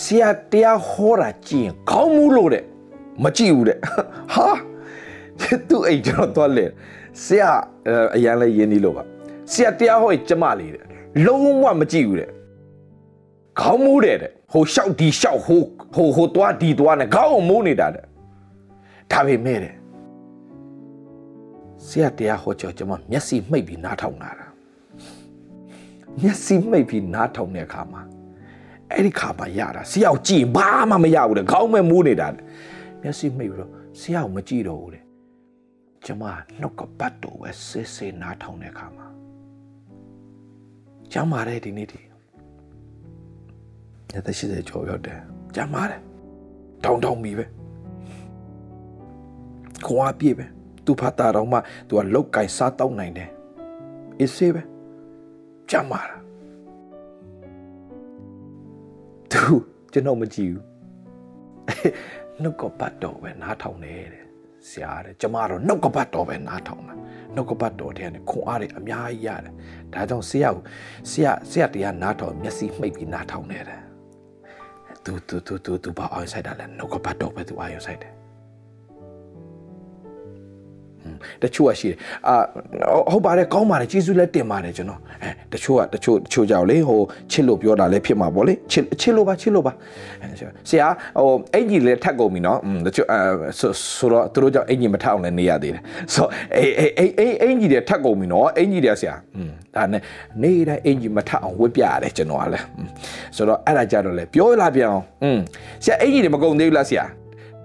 [0.01, 2.63] ဆရာတရားဟောတာကြည့်ရင်ခေါင်းမူးလို့တဲ့
[3.23, 3.79] မကြည့်ဘူးတဲ့
[4.33, 4.47] ဟာ
[5.69, 6.65] သူ့အိမ်ကျွန်တော်သွားလေ
[7.25, 7.49] ဆရာ
[8.15, 9.03] အရန်လဲရင်းနေလို့ပါ
[9.51, 10.83] ဆရာတရားဟောရင်ကျမလေးတဲ့
[11.25, 12.29] လုံးဝမကြည့်ဘူးတဲ့
[13.59, 15.61] ခေါင်းမူးတယ်တဲ့ဟိုရှောက်ဒီရှောက်ဟို
[15.95, 18.05] ဟိုဟိုသွားဒီသွားနဲ့ခေါင်းမူးနေတာတဲ့
[19.11, 19.73] ဒါပေမဲ့တဲ့
[21.89, 24.47] ဆရာတရားဟောကြောကျွန်မမျက်စိမှိတ်ပြီးနားထောင်လာတာ
[26.21, 28.01] မျက်စိမှိတ်ပြီးနားထောင်တဲ့အခါမှာ
[28.91, 32.41] အဲ့ဒီခါမှာရတာဆရာကိုကြည့်ဘာမှမရဘူးတဲ့ခေါင်းမဲ့မူးနေတာတဲ့
[33.01, 35.03] မျက်စိမှိတ်ပြီးတော့ဆရာကိုမကြည့်တော့ဘူးတဲ့
[36.05, 36.23] ကျွန်မ
[36.59, 39.05] နှုတ်ကပတ်တော်ပဲဆေးဆေးနားထောင်တဲ့အခါမှာ
[41.11, 42.01] ကျမ်းမာတဲ့ဒီနေ့ဒီ
[44.13, 45.19] ရတဲ့ရှိတဲ့ကြောရောက်တယ်
[45.55, 46.01] ကျမ်းမာတယ်
[46.83, 47.45] တောင်းတောင်းမိပဲ
[49.87, 50.45] ခွာပြေးပဲ
[50.87, 53.29] သူဖတ်တာတော့မှသူကလောက်ကင်စားတောင်းနိုင်တယ်
[54.19, 54.61] အေးစေးပဲ
[55.69, 56.17] ကျမ်းမာတာ
[59.31, 59.43] သူ
[59.93, 60.63] ကျွန်တော်မကြည့်ဘူး
[62.41, 64.23] နှုတ်ကပတ်တော်ပဲနားထောင်တယ်တဲ့
[64.69, 66.93] ဆရာတဲ့ကျမတော့နှုတ်ကပတ်တော်ပဲနားထောင်တာ
[67.35, 69.53] နှုတ်ကပတ်တော်တဲ့ခွန်အားတွေအများကြီးရတယ်
[69.93, 70.63] ဒါကြောင့်ဆရာကို
[71.09, 73.81] ဆရာဆရာတရားနားထောင်မျက်စိမှိတ်ပြီးနားထောင်နေတယ်
[75.03, 78.16] သူသူသူသူသူဘာအောင်ဆိုင်တာလဲနှုတ်ကပတ်တော်ပဲသူအာရုံဆိုင်တယ်
[81.42, 82.34] တချို့ကရှိတယ်အာ
[83.12, 89.72] ဟုတ်ပါတယ်ကောင်းပါတယ်ကျေးဇူးလည်းတင်ပါတယ်ကျွန်တော်အဲတချို့ကတချို့တချို့ကြောက်လေဟိုချစ်လို့ပြောတာလည်းဖြစ်မှာပေါ့လေချစ်ချစ်လို့ပါချစ်လို့ပါ
[90.68, 90.86] ဆရာ
[91.18, 93.18] ဟိုအင်ကြီးလည်းထက်ကုန်ပြီနော်တချို့အဲ
[93.58, 95.82] ဆိုတော့သူတို့ကြောင့်အင်ကြီးမထအောင်လည်းနေရသေးတယ်
[96.14, 100.02] ဆိုအေးအေးအေးအင်ကြီးတွေထက်ကုန်ပြီနော်အင်ကြီးတွေဆရာอืมဒါနဲ့
[100.42, 102.64] နေတိုင်းအင်ကြီးမထအောင်ဝစ်ပြရတယ်ကျွန်တော်ကလည်း
[103.36, 105.38] ဆိုတော့အဲ့ဒါကြတော့လေပြောလာပြအောင်อืม
[105.84, 107.04] ဆရာအင်ကြီးတွေမကုန်သေးဘူးလားဆရာ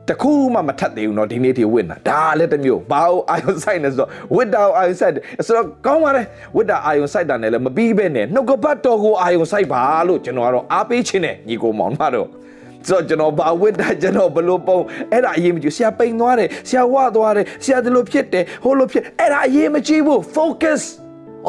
[0.10, 5.14] တခုမှမထက်သေးဘူးเนาะဒီနေ့ထိဝစ်တာဒါလည်းတစ်မျိုးဘာလို့အာယုံဆိုင်နေဆိုတော့ဝစ်တာအာယုံဆိုင်
[5.48, 12.28] ဆိုတော့ကောင်းပါတယ်ဝစ်တာအာယုံဆိုင်တာနဲ့လည်းမပြီးပဲနဲ့နှုတ်ကပတ်တော်ကိုအာယုံဆိုင်ပါလို့ကျွန်တော်ကတော့အားပေးခြင်းနဲ့ညီကိုမောင်မတို့
[12.88, 14.80] ဆိုတော့ကျွန်တော်ဘာဝစ်တာကျွန်တော်ဘလို့ပုံ
[15.12, 20.82] အဲ့ဒါအရေးမကြီးဆရာပိန်သွားတယ်ဆရာဝသွားတယ်ဆရာဒီလိုဖြစ်တယ်ဟိုလိုဖြစ်အဲ့ဒါအရေးမကြီးဘူး focus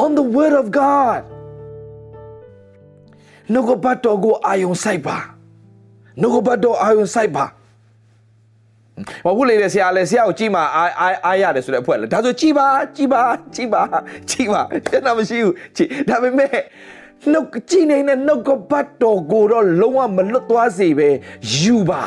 [0.03, 1.21] on the word of god
[3.53, 5.17] နှုတ်ကပတ်တော်ကိုအာယုံဆိုင်ပါ
[6.21, 7.45] နှုတ်ကပတ်တော်အာယုံဆိုင်ပါ
[9.25, 13.21] မဟုတ်လေဆရာလေဆရာကိုကြည့်မှအားအားအားရတယ်ဆိုတဲ့အဖွဲလေဒါဆိုကြည့်ပါကြည့်ပါ
[13.55, 13.83] ကြည့်ပါ
[14.29, 16.59] ကြည့်ပါကျွန်တော်မရှိဘူးကြည့်ဒါပေမဲ့
[17.31, 21.09] နှုတ်ကြည့်နေတဲ့နှုတ်ကပတ်တော်ကိုတော့လုံးဝမလွတ်သွားစေပဲ
[21.57, 22.03] ယူပါ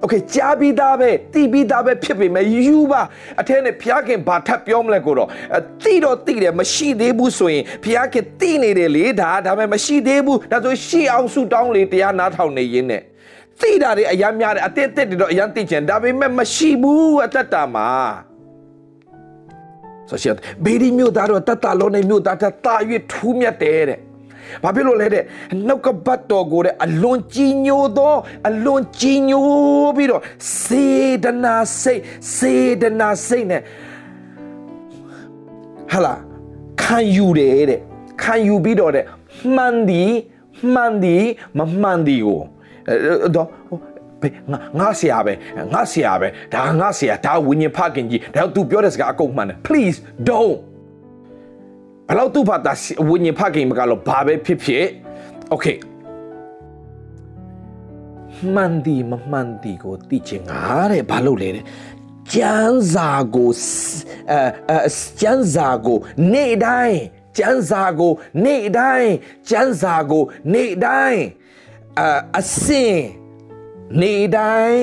[0.00, 3.02] โอเคကြားပြီးသားပဲသိပြီးသားပဲဖြစ်ပေမဲ့ယူပါ
[3.40, 5.28] အထက်နဲ့ဘုရားခင်ဘာထပ်ပြောမလဲကိုတော့
[5.84, 13.02] သိတော့သိတယ်မရှိသေးဘူးဆိုရင်ဘုရားခင်သိနေတယ်လေဒါဒါပေမဲ့မရှိသေးဘူးဒါဆိုရှိအောင်ဆုတောင်းလေတရားနားထောင်နေရင်းနဲ့
[13.61, 17.89] သိတာတွေအများများတယ်အတက်တက်တွေတော့အများသိချင်ဒါပေမဲ့မရှိဘူးအတ္တတာမှာ
[20.09, 23.99] ဆိုရှယ်ဘေဒီမျိုးသားတော့တတ်တာလုံးနေမျိုးသားတာရွေထူးမြတ်တယ်တဲ့
[24.63, 25.23] ဘာဖြစ်လို့လဲတဲ့
[25.67, 28.15] နှုတ်ကပတ်တော်ကိုတဲ့အလွန်ကြီးညိုသော
[28.47, 30.21] အလွန်ကြီးညိုပြီးတော့
[30.61, 30.87] စေ
[31.23, 32.01] တနာစိတ်
[32.35, 33.61] စေတနာစိတ်နဲ့
[35.91, 36.13] ဟာလာ
[36.81, 37.79] ခံယူတယ်တဲ့
[38.21, 39.05] ခံယူပြီးတော့တဲ့
[39.55, 40.03] မှန်ဒီ
[40.73, 41.17] မှန်ဒီ
[41.57, 42.41] မမှန်ဒီကို
[43.35, 43.47] တော့
[44.51, 45.33] ငါငါဆရာပဲ
[45.73, 49.97] ငါဆရာပဲဒါငါဆရာဒါဝိညာဉ်ဖခင်ကြီးဒါသူပြောတဲ့စကားအကုန်မှန်တယ် please
[50.27, 50.55] don't
[52.09, 52.73] ဘလောက်သူ့ဘာသာ
[53.09, 54.85] ဝိညာဉ်ဖခင်မကလို့ဘာပဲဖြစ်ဖြစ်
[55.53, 55.77] okay
[58.53, 61.65] မှန်ဒီမမှန်ဒီကိုသိချင်ငါတဲ့ဘာလို့လဲတဲ့
[62.33, 63.51] ကျန်းစာကို
[64.31, 64.79] အဲ
[65.21, 65.97] ကျန်းစာကို
[66.33, 66.99] နေ့တိုင်း
[67.37, 68.13] ကျန်းစာကို
[68.45, 69.11] နေ့တိုင်း
[69.49, 70.23] ကျန်းစာကို
[70.53, 71.21] နေ့တိုင်း
[72.37, 72.97] အစင်
[74.01, 74.81] နေတိုင်း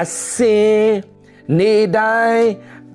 [0.00, 0.80] အစင်
[1.58, 2.48] နေတိုင်း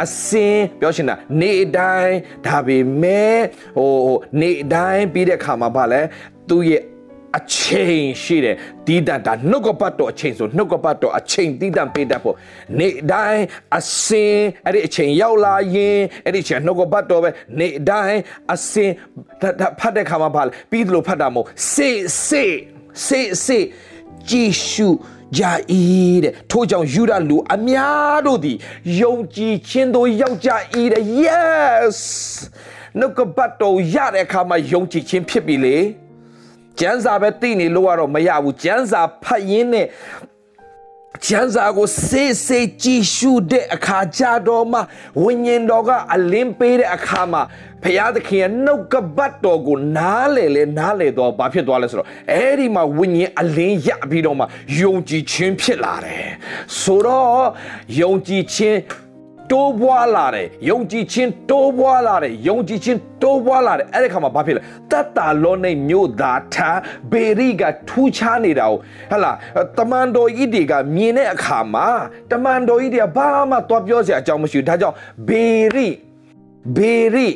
[0.04, 3.38] အစင်ပြောရှင်တာနေတိုင်းဒါပေမဲ့
[3.78, 3.91] ဟို
[4.41, 6.01] နေတိုင်းပြီးတဲ့ခါမှာဗာလဲ
[6.49, 6.84] သူရဲ့
[7.38, 8.56] အချိန်ရှိတယ်
[8.88, 12.36] တီးတန်တာနှုတ်ကပတ်တော်အချိန်ဆိုနှုတ်ကပတ်တော်အချိန်တီးတန်ပေးတတ်ဖို့
[12.80, 13.43] နေတိုင်း
[13.78, 18.19] အစင်အဲ့ဒီအချိန်ရောက်လာရင်အဲ့ဒီအချိန်နှုတ်ကပတ်တော်ပဲနေတိုင်း
[18.54, 18.91] အစင်
[19.80, 21.89] ဖတ်တဲ့ခါမှာဗာလဲပြီးသလိုဖတ်တာမဟုတ်စေ
[22.28, 22.45] စေ
[23.05, 23.60] စေစေ
[24.29, 24.89] ကြည်ရှု
[25.38, 25.41] ကြ၏
[26.23, 28.58] တဲ့ထို့ကြောင့်ယူဒလူအများတို့သည်
[29.01, 30.49] ယုံကြည်ခြင်းသို့ရောက်ကြ၏
[30.93, 31.97] တဲ့ yes
[32.99, 35.77] နှုတ်ကပတ်တော်ရတဲ့အခါမှာယုံကြည်ခြင်းဖြစ်ပြီလေ
[36.79, 39.88] ကျမ်းစာပဲသိနေလို့ကတော့မရဘူးကျမ်းစာဖတ်ရင်းနဲ့
[41.25, 44.79] ကျမ်းစာကိုစေးစေးကြည့်ရှုတဲ့အခါကြတော့မှ
[45.23, 47.41] ဝိညာဉ်တော်ကအလင်းပေးတဲ့အခါမှာ
[47.83, 54.45] ဘုရားသခင်ရဲ့နှုတ်ကပတ်တော်ကိုနားလေလေနားလေတော့ဘာဖြစ်သွားလဲဆိုတော့အဲ့ဒီမှာဝိညာဉ်အလင်းရပြီးတော့မှ
[54.81, 56.29] ယုံကြည်ခြင်းဖြစ်လာတယ်
[56.81, 57.45] ဆိုတော့
[58.01, 58.77] ယုံကြည်ခြင်း
[59.51, 66.69] တိုးပွားလာတယ်ယုံကြည်ခြင်းတိုးပွားလာတယ်ယုံကြည်ခြင်းတိုးပွားလာတယ်အဲ့ဒီခါမှာဘာဖြစ်လဲတတ်တာလောနေမြို့သားထာ
[67.12, 68.79] ဘေရိကထူးခြားနေတာကိုဟ
[69.12, 69.31] ဟလာ
[69.77, 71.88] တမန်တော်ကြီးတွေကမြင်တဲ့အခါမှာ
[72.31, 74.95] တမန်တော်ကြီးတွေကဘာမှသွားပြောစရာအကြောင်းမရှိဘူးဒါကြောင့်
[75.27, 75.88] ဘေရိ
[76.77, 77.27] ဘေရိ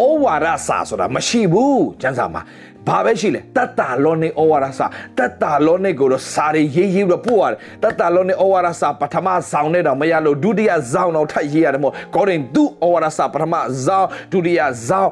[0.00, 2.42] ဩဝါဒစာဆိုတာမရှိဘူးကျမ်းစာမှာ
[2.88, 4.86] ဘာပဲရှိလဲတတ္တာလောနေဩဝါဒစာ
[5.18, 13.54] တတ္တာလောနေကိုတော့စာရေးရေးပြီးတော့ပို့ရတယ်တတ္တာလောနေဩဝါဒစာပထမဆောင်နဲ့တော့မရလို့ဒုတိယဆောင်တော့ထပ်ရေးရတယ်မို့ကောရင်သူဩဝါဒစာပထမ
[13.86, 15.08] ဆောင်ဒုတိယဆောင်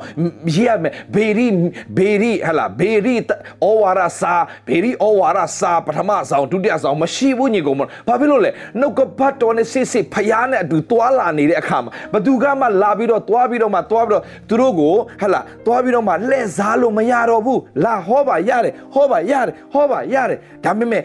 [0.54, 1.48] ရေးရမယ်ဘေရီ
[1.96, 3.16] ဘေရီဟလာဘေရီ
[3.64, 4.34] ဩဝါဒစာ
[4.68, 21.01] ဘေရီဩဝါဒစာပထမဆောင်ဒုတိယဆောင်မရှိဘူးညီကောင်မဘာဖြစ်လို့လဲနှုတ်ကပတ်တော်နဲ့စစ်စစ်ဖျားနဲ့အတူတွာလာနေတဲ့အခါမှာဘသူကမှလာပြီးတော့တွားပြီးတော့မှတွားပြီးတော့သူတို့ကိုဟလာတွားပြီးတော့မှလှည့်စားလို့မရတော့ဘူးလာဟောပါရတယ်ဟောပါရတယ်ဟောပါရတယ်ဒါပေမဲ့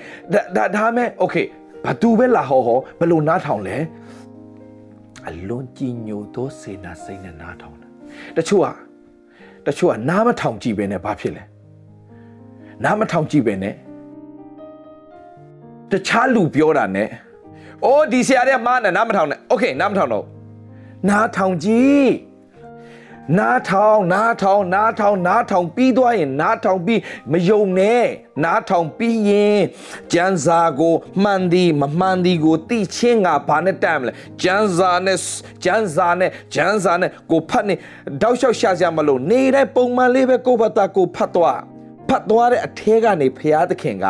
[0.57, 1.37] ဒါဒါမဲ့โอเค
[1.85, 3.77] ဘာသူပဲလာဟောဟောဘယ်လိုနားထောင်လဲ
[5.27, 7.89] အလွန်ကြည်ညိုသောစေနာစိတ်နဲ့နားထောင်တာ
[8.37, 8.67] တချို့က
[9.67, 11.43] တချို့ကနားမထောင်ကြည့်ပဲနဲ့ဘာဖြစ်လဲ
[12.85, 13.75] နားမထောင်ကြည့်ပဲနဲ့
[15.91, 17.09] တခြားလူပြောတာနဲ့
[17.85, 20.25] အိုးဒီဆရာတဲ့မားနဲ့နားမထောင်နဲ့โอเคနားမထောင်တော့
[21.09, 22.11] နားထောင်ကြည့်
[23.38, 27.00] နားထောင်နားထောင်နားထောင်နားထောင်ပြီးသွားရင်နားထောင်ပြီး
[27.32, 28.06] မယုံနဲ့
[28.44, 29.62] နားထောင်ပြီးရင်
[30.14, 35.18] ကျမ်းစာကိုမှန်သည်မမှန်သည်ကိုသိချင်းကဘာနဲ့တမ်းမလဲကျမ်းစာနဲ့
[35.64, 37.76] ကျမ်းစာနဲ့ကျမ်းစာနဲ့ကိုဖတ်နေ
[38.22, 41.60] တောက်လျှောက်ရှာစရာမလိုနေတိုင်းပုံမှန်လေးပဲကိုဖတ်တာကိုဖတ်သွား
[42.10, 44.06] ဖတ်သွားတဲ့အထဲကနေဖရာသခင်က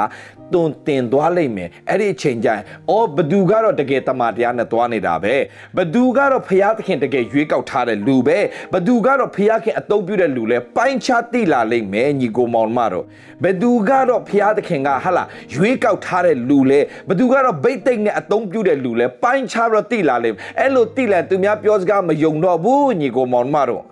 [0.53, 5.35] တွန်တင်သွားလိမ့်မယ်အဲ့ဒီအချိန်ကျရင်အော်ဘသူကတော့တကယ်တမန်တရားနဲ့သွားနေတာပဲ
[5.77, 8.39] ဘသူကတော့ဖျားသခင်တကယ်ရွေးကောက်ထားတဲ့လူပဲ
[8.73, 13.05] ဘသူကတော့ဖျားခင်အသုံးပြုတဲ့လူလဲပိုင်းခြားသိလာလိမ့်မယ်ညီကိုမောင်မတို့
[13.43, 15.23] ဘသူကတော့ဖျားသခင်ကဟာလာ
[15.55, 16.79] ရွေးကောက်ထားတဲ့လူလဲ
[17.09, 23.83] ဘသူကတော့ဗိတ်သိက်နဲ့အသုံးပြုတဲ့လူလဲပိုင်းခြားတော့သိလာလိမ့်မယ်အဲ့လိုသိလာသူများပြောစကားမယုံတော့ဘူးညီကိုမောင်မတို့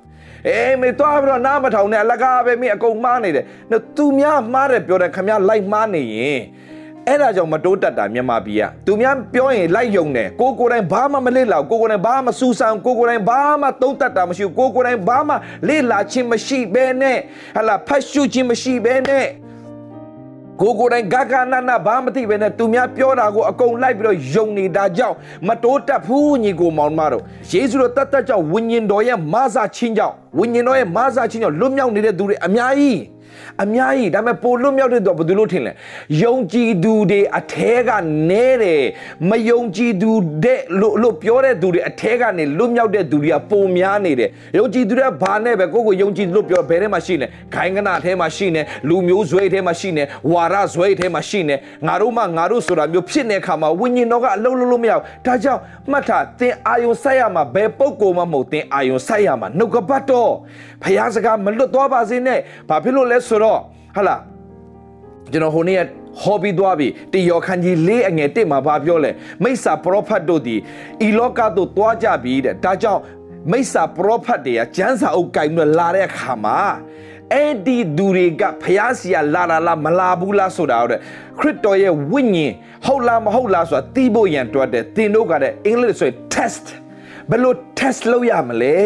[0.47, 3.45] အေးမေသွားပြီးတော့နားမထောင်နဲ့အလကားပဲမင်းအကုန်မှားနေတယ်။
[3.97, 6.41] သူများမှားတယ်ပြောတယ်ခမရလိုက်မှားနေရင်
[7.07, 15.35] အဲ့ဒါကြောင့်မတိုးတက်တာမြန်မာပြည်ကသူများပြောရင်လိုက်ယုံတယ်ကိုကိုယ်တိုင်ဘာမှမလေ့လာကိုကိုယ်တိုင်ဘာမှစူးစမ်းကိုကိုယ်တိုင်ဘာမှသုံးတက်တာမရှိဘူးကိုကိုယ်တိုင်ဘာမှ
[15.67, 17.17] လေ့လာခြင်းမရှိဘဲနဲ့
[17.57, 19.25] ဟလာဖတ်ရှုခြင်းမရှိဘဲနဲ့
[20.61, 25.15] ကိုကိုယ်တိုင်ဂဂနာနာဘာမသိပဲနဲ့သူများပြောတာကိုအကုန်လိုက်ပြီးတော့ယုံနေတာကြောင့်
[25.47, 32.97] မတိုးတက်ဘူးညီကိုမောင်မတို့ယေရှုတော်တတ်တတ်ကြောင့်ဝိညာဉ်တော်ရဲ့မဆာချင်းကြောင့်ဝိညာဉ်တော်ရဲ့မဆာချင်းကြောင့်လွတ်မြောက်နေတဲ့သူတွေအများကြီး
[33.63, 35.71] အများကြီးဒါပေမဲ့ပိုလွတ်မြောက်တဲ့သူကဘယ်သူလို့ထင်လဲ
[36.23, 37.89] ယုံကြည်သူတွေအထဲက
[38.29, 38.83] နဲတယ်
[39.29, 40.11] မယုံကြည်သူ
[40.43, 51.55] တဲ့လို့လို့ပြောတဲ့သူတွေအထဲကနေလွတ်မြောက်တဲ့သူတွေကပုံများနေတယ်ယုံကြည်သူတွေကဘာနဲ့ပဲကိုကိုယုံကြည်လို့ပြောဘယ်ထဲမှာရှိနေခိုင်ကနာထဲမှာရှိနေလူမျိုးဇွဲထဲမှာရှိနေဝါရဇွဲထဲမှာရှိနေ
[51.87, 60.31] ငါတို့မှငါတို့ဆိုတာမျိုးဖြစ်နေခါမှာဝိညာဉ်တော်ကအလုံးလုံးလို့မရဘူးဒါကြောင့်မှတ်ထားသင်အာယုံဆိုင်ရမှာဘယ်ပုဂ္ဂိုလ်မှမဟုတ်သင်အာယုံဆိုင်ရမှာနှုတ်ကပတ်တော်
[60.83, 63.59] ဖျားစကားမလွတ်သွားပါစေနဲ့ဘာဖြစ်လို့လဲဆိုတော့
[63.95, 64.15] ဟာလာ
[65.31, 65.79] ကျွန်တော်ဟိုနေ့
[66.21, 69.11] ဟောပြီးသွားပြီတယောခန်းကြီးလေးအငယ်တစ်မှာဘာပြောလဲ
[69.43, 70.55] မိစ္ဆာပရောဖက်တို့ဒီ
[71.07, 73.01] ဤလောကသို့သွားကြပြီတဲ့ဒါကြောင့်
[73.51, 76.59] မိစ္ဆာပရောဖက်တွေကကျမ်းစာအုပ်ကင်ပြီးလာတဲ့အခါမှာ
[77.33, 81.01] အဲ့ဒီသူတွေကဖျားစီရလာလာလာမလာဘူးလားဆိုတာဟုတ်တယ်
[81.39, 82.53] ခရစ်တော်ရဲ့ဝိညာဉ်
[82.85, 86.65] ဟုတ်လားမဟုတ်လားဆိုတာသိဖို့ရန်တွက်တယ်သင်တို့ကတဲ့အင်္ဂလိပ်ဆိုရင် test
[87.29, 88.77] ဘယ်လို test လုပ်ရမလဲ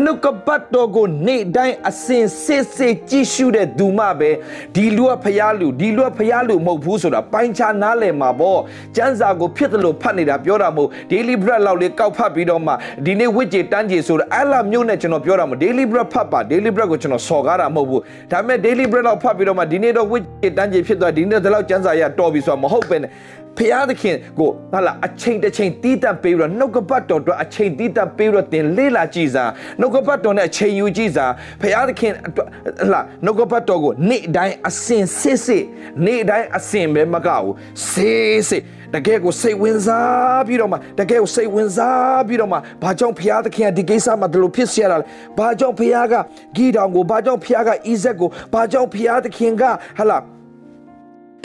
[0.00, 4.30] နှုတ်ကပတ်တော်ကိုနေ့တိုင်းအစဉ်စစ်စစ်ကြည့်ရှုတဲ့သူမှပဲ
[4.74, 8.60] ဒီလူကဖျားလူဒီလူကဖျားလူမဟုတ်ဘူးဆိုတာပိုင်းခြားနားလည်မှာပေါ့
[8.96, 12.72] ကျမ်းစာကိုဖြစ်တယ်လို့ဖတ်နေတာပြောတာမဟုတ် daily bread လောက်လေးကောက်ဖတ်ပြီးတော့မှ
[13.06, 18.00] ဒီနေ့ဝိကြည်တန်းကြည်ဆိုတာအဲ့လာမျိုးနဲ့ကျွန်တော်ပြောတာမဟုတ် daily bread ဖတ်ပါ daily bread ကိုကျွန်တော်စော်ကားတာမဟုတ်ဘူး
[18.32, 23.10] ဒါပေမဲ့ daily bread လောက်ဖတ်ပြီးတော့မှဒီနေ့တော့ဝိကြည်တန်းကြည်ဖြစ်သွားဒီနေ့တော့ကျမ်းစာရတော်ပြီဆိုတာမဟုတ်ပဲနဲ့
[23.57, 35.63] ဖျားသခင်ကိုဟာလာအချိန်တစ်ချိန်တီးတန့်ပေးပြီးတော့နှုတ်ကပတ်တော်အတွက်အချိန်တီးတန့်ပေးပြီးတော့တင်လေးလာကြည်စားနှုတ်ကပတ်တော်နဲ့အချိန်ယူကြည်စားဖျားသခင်ဟာလာနှုတ်ကပတ်တော်ကိုနေ့တိုင်းအစင်စစ်စစ်
[36.05, 37.53] နေ့တိုင်းအစင်ပဲမကဘူး
[37.89, 38.63] စေးစစ်
[38.93, 45.05] တကယ်ကိုစိတ်ဝင်စားပြီးတော့မှတကယ်ကိုစိတ်ဝင်စားပြီးတော့မှဘာကြောင့်ဖျားသခင်ကဒီကိစ္စမှာဒီလိုဖြစ်เสียတာလဲ
[45.37, 46.13] ဘာကြောင့်ဖျားက
[46.55, 49.63] ဂီတောင်ကိုဘာကြောင့်ဖျားကဣဇက်ကိုဘာကြောင့်ဖျားသခင်က
[49.97, 50.17] ဟာလာ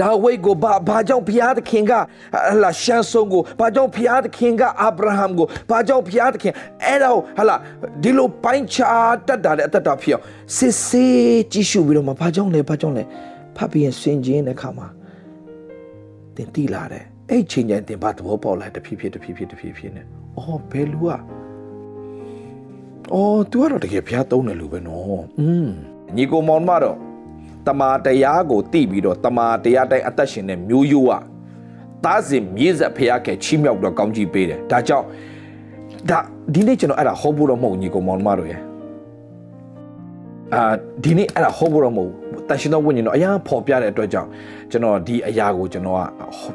[0.01, 1.99] ဒါဝိတ်ကိုဘာဘာကြောင့်ဘုရားသခင်ကဟ
[2.63, 6.53] လာရှမ်းဆုံးကိုဘာကြောင့်ဘုရားသခင်ကအာဗြဟံကိုဘာကြောင့်ဘုရားသခင်
[6.85, 7.57] အဲ့တော့ဟလာ
[8.03, 10.25] ဒီလိုပိုင်းခြားတတ်တာတဲ့အတ္တဖြစ်အောင်
[10.57, 13.05] စစ်စစ်ကြည့်ရှုပြီးတော့မှဘာကြောင့်လဲဘာကြောင့်လဲ
[13.57, 14.87] ဖတ်ပြီးရင်စင်ကျင်းတဲ့ခါမှာ
[16.37, 20.07] တင်တိလာတယ်အဲ့ချိန်ကျရင်တင်ဘာသဘောပေါက်လာတဖြည်းဖြည်းတဖြည်းဖြည်းတဖြည်းဖြည်းနဲ့
[20.39, 21.21] အော်ဘယ်လူอ่ะ
[23.15, 25.69] အော် तू ကတော့တကယ်ဘုရားသုံးတယ်လူပဲနော်อืม
[26.17, 26.97] ညီကိုမောင်မတော့
[27.68, 31.22] တမာတရားကိုတိပြီးတော့တမာတရားတိုင်းအသက်ရှင်တဲ့မျိုးရိုးอ่ะ
[32.06, 35.06] သားစဉ်မြေဆက်ဖះကချီးမြှောက်တော့ကောင်းကြီးပေးတယ်ဒါကြောင့်
[36.10, 36.20] ဒါ
[36.54, 38.62] ဒီနေ့ကျွန်တော်အဲ့ဒါဟောဖို့တော့မဟုတ်ညီကိုမောင်မတို့ရဲ့
[40.54, 42.12] အာဒီနေ့အဲ့ဒါဟောဖို့တော့မဟုတ်
[42.48, 44.30] တန်ရှင်တော်ဝိညာဉ်တော်အရာပေါ်ပြတဲ့အတွက်ကြောင့်
[44.72, 46.02] ကျွန်တော်ဒီအရာကိုကျွန်တော်က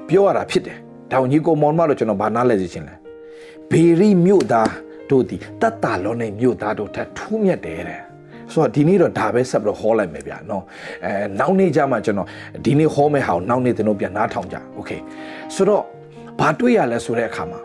[0.08, 0.76] ပြောရတာဖြစ်တယ်
[1.10, 2.94] ဒါညီကိုမောင်မတို့ကျွန်တော်ဘာနားလဲစီချင်းလဲ
[3.70, 4.70] ဘေရီမြို့သား
[5.10, 8.00] တို့ဒီတတ်တာလုံးနဲ့မြို့သားတို့ထပ်ထူးမြတ်တယ်တဲ့
[8.53, 10.63] ဆိုတော့ဒီနေ့တော့ဒါပဲဆက်ပြီးတော့ဟောလိုက်မယ်ဗျာနော်
[11.05, 12.27] အဲနောက်နေ့ကျမှကျွန်တော်
[12.65, 14.91] ဒီနေ့ဟောမယ့်ဟာကိုနောက်နေ့သင်တို့ပြန်နားထောင်ကြโอเค
[15.55, 15.83] ဆိုတော့
[16.39, 17.59] ဘာတွေ့ရလဲဆိုတဲ့အခါမှာ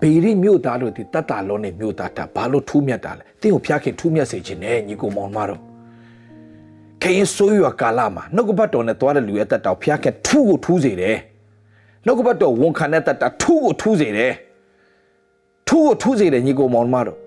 [0.00, 5.60] ဘေရီမြို့သားတို့ဒီတတ်တာလုံးနဲ့မြို့သားတာဘာလို့ထူးမြတ်တာလဲတင်းကိုဖျားခင်ထူးမြတ်စေခြင်းနဲ့ညီကိုမောင်မတို့
[7.02, 11.16] ခရင်ဆိုးရွာကာလမှာနှုတ်ကပတ်တော်နဲ့သွားတဲ့လူရဲ့တက်တော်ဖျားခင်ထူးကိုထူးစေတယ်
[12.06, 14.32] နှုတ်ကပတ်တော်ဝန်ခံတဲ့တက်တာထူးကိုထူးစေတယ်
[15.68, 17.18] ထူးကိုထူးစေတယ်ညီကိုမောင်မတို့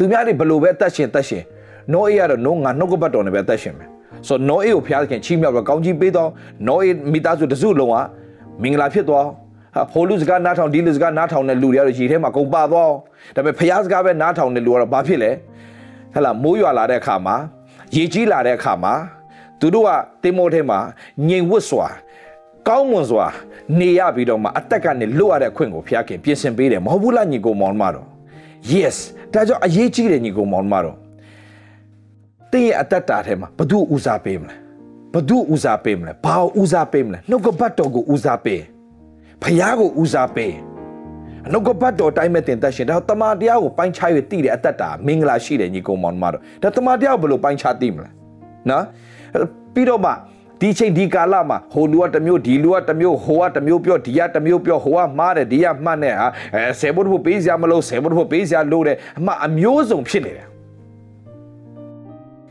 [0.00, 1.42] သူများတွေဘလို့ပဲအသက်ရှင်အသက်ရှင်
[1.92, 3.88] နောအေးကတော့နောငါနှုတ်ကပတ်တော်နဲ့ပဲအသက်ရှင်မယ်
[4.26, 6.30] ဆိုတော့နောအေးကိုဖျားခင်ချီးမြှောက်တော့ကောင်းကြီးပေးတော့
[6.68, 7.96] နောအေးမိသားစုတစုလုံးက
[8.62, 9.26] မင်္ဂလာဖြစ်သွား
[9.74, 12.90] ဟာဖိုလူစကားနားထောင်ဒီလူစကားနားထောင်တဲ့လူတွေကတော့ရေထဲမှာကုန်ပါသွား
[13.34, 15.30] ဒါပေမဲ့ဖျားစကားပဲနားထောင်တဲ့လူကတော့ဘာဖြစ်လဲ
[16.14, 17.36] ဟဲ့လားမိုးရွာလာတဲ့အခါမှာ
[17.96, 18.94] ရေကြီးလာတဲ့အခါမှာ
[19.60, 19.90] သူတို့က
[20.22, 20.78] တင်မိုးထဲမှာ
[21.28, 21.86] ငြိမ်ဝတ်စွာ
[22.68, 23.26] ကောင်းမွန်စွာ
[23.78, 28.06] နေရပြီးတော့မှအသက်ကနေလွတ်ရတဲ့အခွင့်ကိုဖျားခင်ပြင်ဆင်ပေးတယ်မဟုတ်ဘူးလားညီကိုမောင်မတော်
[28.72, 28.96] yes
[29.32, 30.96] ဒါကြောင့်အရေးကြီးတယ်ညီကိုမောင်မတော်
[32.52, 34.54] တင်းရဲ့အသက်တာထဲမှာဘသူဦးစားပေးမလဲ
[35.14, 38.62] ဘသူဦးစားပေးမလဲဘာဦးစားပေးမလဲနှုတ်ကပတ်တော်ကိုဦးစားပေး
[39.42, 40.52] ဖျားကိုဦးစားပေး
[41.46, 48.10] အနှုတ်ကပတ်တော်တိုင်းမဲ့တင်သက်ရှင်ဒါတမန်တရားကိုပိုင်းခြား၍တည်တဲ့အသက်တာမင်္ဂလာရှိတယ်ညီကောင်မောင်မတော်ဒါတမန်တရားကိုဘယ်လိုပိုင်းခြားတည်မလဲ
[48.70, 48.84] နော်
[49.74, 50.12] ပြီးတော့မှ
[50.60, 60.49] ဒီချိန်ဒီကာလမှာဟိုလူကတစ်မျိုးဒီလူကတစ်မျိုးဟိုကတစ်မျိုးပြောဒီကတစ်မျိုးပြောဟိုကမှားတယ်ဒီကမှတ်နဲ့ဟာအဲဆယ်ဘုတ်ဖို့ပေးစရာမလို့ဆယ်ဘုတ်ဖို့ပေးစရာလို့တယ်အမှအမျိုးစုံဖြစ်နေတယ်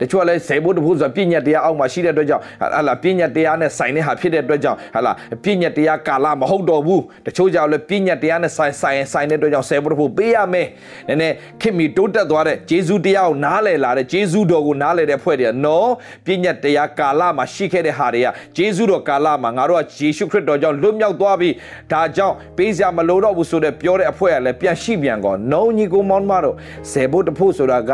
[0.00, 10.66] တချို့လည်းစေဖို့တဖို့ဆိုပြည့်ညက်တရားအောက်မှာရှိတဲ့အတွက်ကြောင့်ဟာလာပြည့်ညက်တရားနဲ့ဆိုင်တဲ့ဟာဖြစ်တဲ့အတွက်ကြောင့်ဟာလာပြည့်ညက်တရားကာလမဟုတ်တော့ဘူးတချို့ကြောင့်လည်းပြည့်ညက်တရားနဲ့ဆိုင်ဆိုင်ဆိုင်တဲ့အတွက်ကြောင့်စေဖို့တဖို့ပေးရမယ်
[11.08, 15.90] နည်းနည်းခင်မီတိုးတက်သွားတဲ့ဂျေဇုတရားကိုနားလည်လာတဲ့ဂျေဇုတော်ကိုနားလည်တဲ့ဖွဲ့တွေကနော်
[16.24, 21.50] ပြည့်ညက်တရားကာလမှာရှိခဲ့တဲ့ဟာတွေကဂျေဇုတော်ကာလမှာငါတို့ကယေရှုခရစ်တော်ကြောင့်လွတ်မြောက်သွားပြီ
[21.92, 26.56] ဒါကြောင့်ပေးစရာမလိုတော့ဘူးဆိုတဲ့ပြောတဲ့အဖွဲ့ကလည်းပြန်ရှိပြန်ကောနောညီကိုမောင်မတို့
[26.92, 27.92] စေဖို့တဖို့ဆိုတာက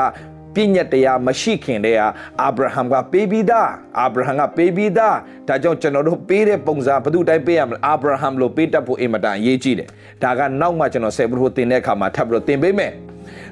[0.56, 2.02] ပြည့်ညတ်တရားမရှိခင်တည်းက
[2.42, 5.16] အာဗြဟံကပေးပြီးသားအာဗြဟံကပေးပြီးသား
[5.48, 9.88] ဒါကြောင့်ကျွန်တော်တို့ပေးတဲ့ပုံစံဘယ်သူတိုင်းပေးရမလဲအာဗြဟံလို့ပေးတတ်ဖို့အင်မတန်အရေးကြီးတယ်
[10.22, 12.92] ဒါကနောက်မှကျွန်တော်ဆယ်ဘုရိုတင်တဲ့အခါမှာထပ်ပြီးတော့တင်ပေးမယ်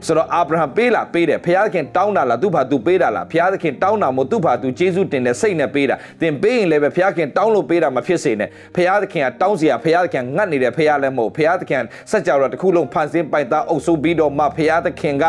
[0.06, 15.24] ဆိုတော့အာဗြဟံပေးလာပေးတယ်ဘုရားသခင်တောင်းတာလားသူ့ဘာသူပေးတာလားဘုရားသခင်တောင်းတာမို့သူ့ဘာသူယေရှုတင်တဲ့စိတ်နဲ့ပေးတာသင်ပေးရင်လည်းပဲဘုရားသခင်တောင်းလို့ပေးတာမဖြစ်စေနဲ့ဘုရားသခင်ကတောင်းစီရဘုရားသခင်ငတ်နေတဲ့ဘုရားလည်းမဟုတ်ဘုရားသခင်စัจ java တစ်ခုလုံးဖန်ဆင်းပိုင်သားအုပ်စုပြီးတော့မှဘုရားသခင်က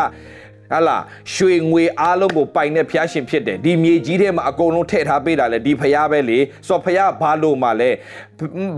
[0.72, 0.96] ဟလာ
[1.34, 7.90] ရွှေငွေအားလုံးကိုပိုင်တဲ့ဖျားရှင်ဖြစ်တယ်ဒီမြေကြီးထဲမှာအကုန်လုံးထည့်ထားပေးတာလေဒီဖျားပဲလေဆိုတော့ဖျားဘာလို့မှလဲ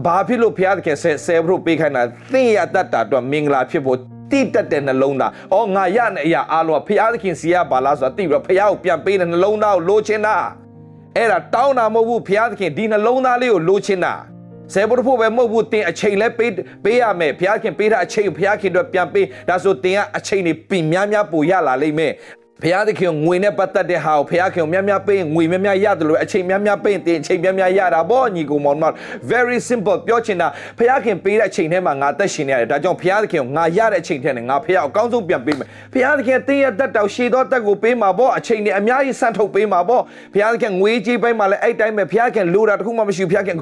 [0.07, 3.99] ဘာဖြစ်လို့ဖျားတကယ်ဆဲဆဲဖို့ပေးခိုင်းတာသင်ရတတ်တာတော့မင်္ဂလာဖြစ်ဖို့
[4.31, 10.37] တိတက်တဲ့နှလုံးသား။အော်ငါရတဲ့အရာအားလုံးကဖျားသခင်စီရပါလားဆိုတာသိပြီးတော့ဖျားကိုပြန်ပေးတဲ့နှလုံးသားကိုလိုချင်တာ။
[11.17, 14.15] အဲ့ဒါတောင်းတာမဟုတ်ဘူးဖျားသခင်ဒီနှလုံးသားလေးကိုလိုချင်တာ။
[14.75, 16.53] ဆယ်ဘုတ်ဖို့ပဲမဟုတ်ဘူးတင်အချိန်လဲပေး
[16.85, 22.13] ပေးရမယ်ဘုရားခင်ပေးတာအချိန်ဘုရားခင်တို့ပြန်ပေးဒါဆိုတင်ကအချိန်နေပြင်များများပိုရလာလိမ့်မယ်
[22.63, 28.95] ဘုရားသခင်ငွေနဲ့ပတ်သက်တဲ့ဟာကိုဘုရားခင်များများပေးငွေများများရတယ်လို့အချိန်များများပေးတင်အချိန်များများရတာပေါ့ညီကောင်မောင်မောင်
[29.31, 40.03] very simple ပြောချင်တာဘုရားခင်ပေးတဲ့အချိန်ထဲမှာငါသက်ရှင်နေရတယ်ဒါကြောင့်ဘုရားသခင်ငါရတဲ့အချိန်ထဲနဲ့ငါဘုရားအကောင်းဆုံးပြန်ပေးမယ်ဘုရားသခင်တင်းရတက်တောက်ရှည်သောတက်ကိုပေးမှာပေါ့အချိန်နဲ့အများကြီးဆန့်ထုတ်ပေးမှာပေါ့
[40.35, 43.57] ဘုရားသခင်ငွေကြီးပိုင်းမှာလည်းအဲ့တိုင်းပဲဘုရားခင်လိုတာတခုမှမရှိဘူးဘုရားခင်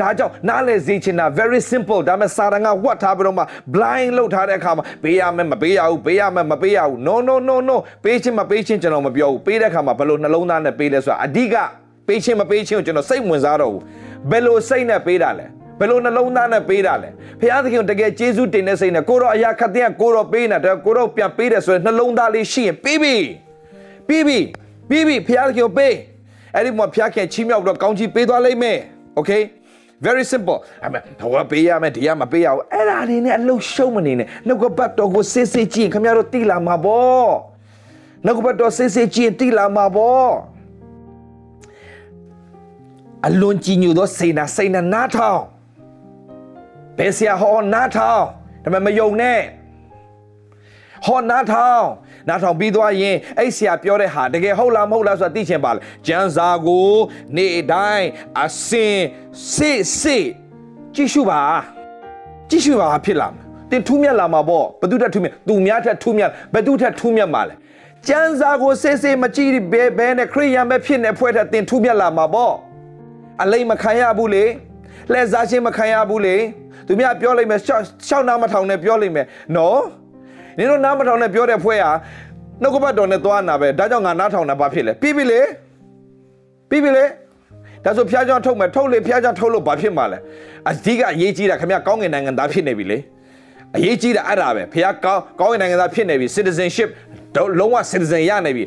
[0.00, 11.54] ဒါကြောင့်နားလေစေချင်တာ very simple ဒါမဲ့စာရန်ကဝတ်ထားပြီးတော့မှ blind လုပ်ထားတဲ့အခါမှာပေးရမယ်မပေးရဘူးပေးရမယ်မပေးရဘူး no no no no ပေးချင်းမပေးချင်းကျွန်တော်မပြောဘူးပေးတဲ့အခါမှာဘယ်လိုနှလုံးသားနဲ့ပေးလဲဆိုတာအဓိက
[12.06, 13.82] ပေးချင်းမပေးချင်းကိုကျွန်တော်စိတ်ဝင်စားတော့ဘူး
[14.30, 15.46] ဘယ်လိုစိတ်နဲ့ပေးတာလဲ
[15.78, 17.08] ဘယ်လိုနှလုံးသားနဲ့ပေးတာလဲ
[17.40, 23.16] ဖခင်သခင်တကယ်ကျေးဇူးတင်တဲ့စိတ်နဲ့ကိုတော့အရာခတ်တဲ့ကိုတော့ပေးနေတာကိုတော့ပြန်ပေးတယ်ဆိုရင်နှလုံးသားလေးရှိရင်ပြီးပြီ
[24.08, 24.38] ပြီးပြီ
[24.88, 25.94] ပြီးပြီဖခင်သခင်ပေး
[26.54, 28.78] အဲ့ဒီမှာဖခင်ချီးမြှောက်တော့ကောင်းချီးပေးသွားလိမ့်မယ်
[29.18, 29.42] okay
[30.04, 37.51] very simple အမေဟိုကပေးရမယ်ဒီကမပေးရဘူးအဲ့ဒါနေနဲ့အလုံးရှုံးမနေနဲ့နှုတ်ကပတ်တော်ကိုစစ်စစ်ကြည့်ခင်ဗျားတို့တိလာမှာပေါ့
[38.24, 45.42] နှုတ်ကပတ်တော်စစ်စစ်ကြည့်တိလာမှာပေါ့ဒါကြောင့်ကျွန်တော်တို့ဘုရားသခင်အလွန်ကြည်ညိုသောစိတ်နာစိတ်နာနားထောင်
[46.98, 48.22] ဘယ်ဆရာဟောနားထောင်
[48.62, 49.40] ဒါပေမဲ့မယုံနဲ့
[51.06, 51.84] ဟောနားထောင်
[52.28, 56.92] နားထောင်ပြီးသွားရင်အဲ့ဆရာပြောတဲ့ဟာတကယ်ဟုတ်လားမဟုတ်လားဆိုတာသိချင်ပါလေကျမ်းစာကို
[57.36, 58.08] နေ့တိုင်း
[58.44, 58.96] အစင်
[59.54, 60.26] စစ်စစ်
[60.94, 61.40] ကြည့်ရှုပါ
[62.50, 67.54] ကြည့်ရှုပါဖြစ်လာမယ်တင်ထူးမြတ်လာမှာပေါ့ဘသူတက်ထူးမြတ်သူများထက်ထူးမြတ်ဘသူထက်ထူးမြတ်မှာလဲ
[68.08, 72.54] ကျမ်းစာကိုစစ်စစ်မကြည့်ဘဲဘဲနဲ့ခရိယန်ပဲဖြစ်နေဖွဲ့တဲ့တင်ထူးမြတ်လာမှာပေါ့
[73.42, 74.44] အလိမ့်မခံရဘူးလေ
[75.12, 76.36] လှည့်စားခြင်းမခံရဘူးလေ
[76.86, 79.80] သူများပြောလိုက်မယ်ရှောက်ရှောက်နာမထောင်နဲ့ပြောလိုက်မယ်နော်
[80.58, 81.92] နင်တို့နားမထောင်နဲ့ပြောတဲ့ဖွဲ့ဟာ
[82.62, 85.40] နှုတ်ကပတ်တော်နဲ့သွားနာပဲဒါကြောင့်ငါနားထောင်တာဘာဖြစ်လဲပြီးပြီလေ
[86.70, 87.04] ပြီးပြီလေ
[87.84, 90.18] ဒါဆိုဖျားကြောင်ထုတ်မယ်ထုတ်လေဖျားကြောင်ထုတ်လို့ဘာဖြစ်မှာလဲ
[90.70, 92.98] အဓိကအရေးကြီးတာခင်ဗျကောင်းကင်နိုင်ငံသားဖြစ်နေပြီလေ
[93.76, 96.88] အရေးကြီးတာအဲ့ဒါပဲဖျားကောင်းကောင်းကင်နိုင်ငံသားဖြစ်နေပြီ citizenship
[97.60, 98.64] လုံးဝ citizen ရနေပြီ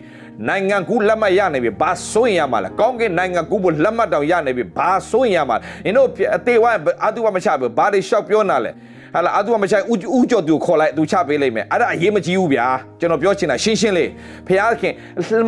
[0.47, 6.65] နိုင်ငံကူးလက်မှတ်ရနေပြီဘာစိုးရင်ရမှာလဲကောင်းကင်နိုင်ငံကူးဖို့လက်မှတ်တောင်ရနေပြီဘာစိုးရင်ရမှာလဲနင်တို့အသေးဝ
[7.05, 8.71] အတူမချဘူးဘာတွေရှောက်ပြောနာလဲ
[9.13, 12.67] ဟာလာအတူမချိုင်ဥဥကြော်သူခေါ်လိုက်သူချပေးလိုက်မယ်အဲ့ဒါအရေးမကြီးဘူးဗျာ
[12.99, 14.09] ကျွန်တော်ပြောချင်တာရှင်းရှင်းလေး
[14.47, 14.49] ဖ
[14.81, 14.93] ခင်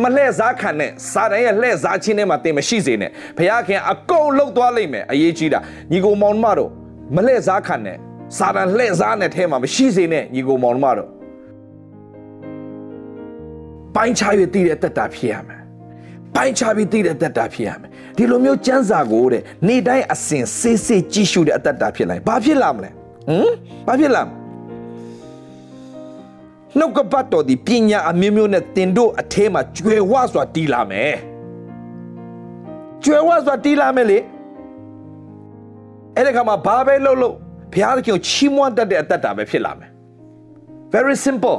[0.02, 5.60] မလှည့်စားခံနဲ့စာတန်ရဲ့လှည့်စားခြင်းထဲမှာတင်မရှိစေနဲ့ဖခင်အကုန်လှုပ်သွားလိုက်မယ်အရေးကြီးတာ
[5.92, 6.70] ညီကိုမောင်မတို့
[7.14, 11.10] မလှည့်စားခံနဲ့ စာတန်လှည့်စားတဲ့ထဲမှာမရှိစေနဲ့ညီကိုမောင်မတို့
[13.94, 15.62] ပိုင်းခြား၍တည်တဲ့တက်တာဖြစ်ရမယ်
[16.34, 23.50] ပိုင်းခြားပြီးတည်တဲ့တက်တာဖြစ်ရမယ်ဒီလိုမျိုးစံစာကိုတဲ့နေတိုင်းအစဉ်စေးစေးကြည့်ရှုတဲ့အတက်တာဖြစ်လိုက်ဘာဖြစ်လာမလဲဟမ်
[23.86, 24.22] ဘာဖြစ်လာ
[26.78, 31.14] နှုတ်ကပတ်တော်ဒီပညာအမျိုးမျိုးနဲ့တင်တို့အထဲမှာကျွယ်ဝစွာတည်လာမယ်
[33.04, 34.18] ကျွယ်ဝစွာတည်လာမယ်လေ
[36.14, 37.36] အဲ့ဒီခါမှာဘာပဲလုပ်လို့
[37.72, 39.90] ဘုရားသခင်ကိုချီးမွမ်းတတ်တဲ့အတ္တတာပဲဖြစ်လာမယ်
[40.94, 41.58] very simple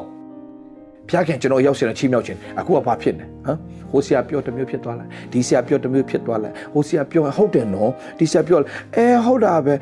[1.08, 3.58] ဘုရားခင်ကျွန်တော်ရောက်ရှင်ချီးမြှောက်ခြင်းအခုကဘာဖြစ်နေဟမ်
[3.92, 8.60] ဟိုဆရာပြောတစ်မျိုးဖြစ်သွားလိုက်ဒီဆရာပြောတစ်မျိုးဖြစ်သွားလိုက်ဟိုဆရာပြောဟုတ်တယ်နော်ဒီဆရာပြော
[8.96, 9.74] အဲဟုတ်တာပဲ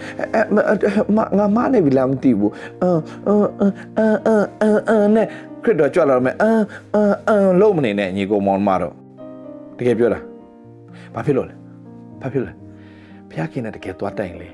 [1.37, 5.27] ငါမနေပြီလားမသိဘူးအမ်အမ်အမ်အမ်အမ်အမ်နဲ့
[5.63, 6.63] ခရစ်တော်ကြွလာမယ်အမ်
[6.95, 8.93] အမ်အမ်လုံးမနေနဲ့ညီကိုမောင်မတော့
[9.77, 10.19] တကယ်ပြောတာ
[11.13, 11.55] ဘာဖြစ်လို့လဲ
[12.21, 12.51] ဘာဖြစ်လဲ
[13.29, 14.49] ဘုရားခင်နဲ့တကယ်သွားတိုင်လေ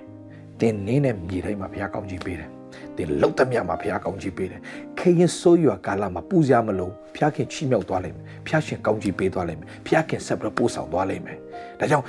[0.63, 2.51] တင်နင်းနဲ့မြေတိုင်းမှာဘုရားကောင်းကြီးပေးတယ်
[2.97, 4.61] တင်လောက်တမျှမှာဘုရားကောင်းကြီးပေးတယ်
[4.99, 11.39] ခေရင်ဆိုးရွာကာလမှာပူဇော်မလို့ဘုရားခင်ချီးမြှောက်သွားလိမ့်မယ်ဘုရားရှင်ကောင်းကြီးပေးသွားလိမ့်မယ်ဘုရားခင်ဆက်ပြီးပို့ဆောင်သွားလိမ့်မယ်
[11.79, 12.05] ဒါကြောင့်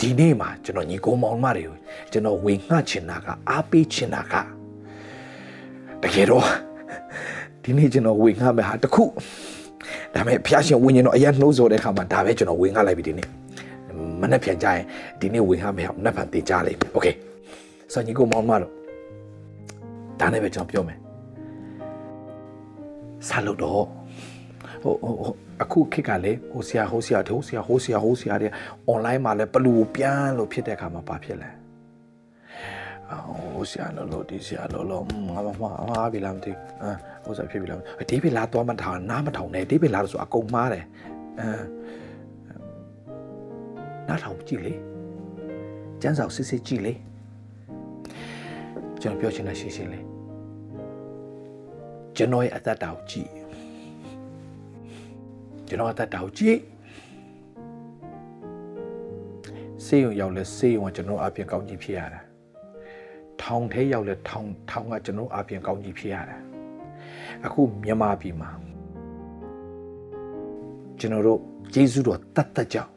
[0.00, 1.76] ဒီနေ့မှာကျွန်တော်ညီကိုမောင်မတွေကို
[2.12, 4.34] ကျွန်တော်ဝေငှချင်တာကအားပေးချင်တာက
[6.02, 6.46] တကယ်တော့
[7.62, 9.04] ဒီနေ့ကျွန်တော်ဝေငှမယ်ဟာတခု
[10.14, 13.28] ဒါပေမဲ့ဘုရားရှင်ဝိညာဉ်တော်အရင်နှိုးဆော်တဲ့အခါမှာဒါပဲကျွန်တော်ဝေငှလိုက်ပြီဒီနေ့
[14.20, 14.84] မနေ့ပြန်ကြရင်
[15.20, 17.06] ဒီနေ့ဝေငှမယ်ဟာမနေ့ပြန်တင်ကြလိမ့်မယ်โอเค
[17.93, 18.71] ဆိုညီကိုမောင်မတို့
[20.19, 20.99] ဒါနဲ့ပဲကျွန်တော်ပြောမယ်
[23.27, 23.83] စားလို့တော့
[24.83, 28.49] ဟိုဟိုအခုခေတ်ကလေဟိုဆရာဟိုဆရာဟိုဆရာဟိုဆရာဟိုဆရာတွေ
[28.91, 31.49] online မှာလည်းဘလူပြန်လို့ဖြစ်တဲ့အခါမှာဘာဖြစ်လဲ
[33.55, 36.65] ဟိုဆရာလို့လို့ဒီဆရာလို့လို့ငါမမအားပြီလားမသိဘူး
[37.25, 40.85] ဟိုဆရာဖြစ်ပြီလားဒီပြီလာတော့မထောင်နားမထောင်နဲ့ဒီပြီလာဆိုအကုန်မားတယ်
[41.39, 41.49] အဲ
[44.07, 44.73] နားထောင်ကြည့်လေ
[46.01, 46.93] ကျန်းစာစစ်စစ်ကြည့်လေ
[49.01, 50.05] ကျွန်တော်ပြောချင်တာရှင်းရှင်းလေး
[52.15, 53.29] ကျွန်တော်ရဲ့အသက်တာကိုကြည့်
[55.67, 56.57] ကျွန်တော်အသက်တာကိုကြည့်
[59.85, 62.21] စေယုံရောက်လဲစေယုံကကျွန်တော်အပြင်ကောင်းကြီးဖြစ်ရတာ
[63.41, 66.37] ထောင်ထဲရောက်လဲထောင်ထောင်ကကျွန်တော်အပြင်ကောင်းကြီးဖြစ်ရတာ
[67.45, 68.49] အခုမြန်မာပြည်မှာ
[70.99, 71.39] ကျွန်တော်တို့
[71.73, 72.91] ယေရှုတော်တတ်တတ်ကြောင့်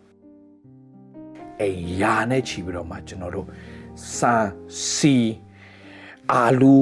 [1.61, 3.47] အိယာနဲ့ချီပြီးတော့မှကျွန်တော်တို့
[4.17, 4.35] စံ
[4.93, 5.17] စီ
[6.33, 6.77] आलू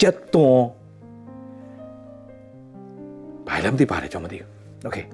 [0.00, 0.52] चत्तों
[3.46, 4.40] भाई लम दी पा रहे जो मदी
[4.88, 5.04] okay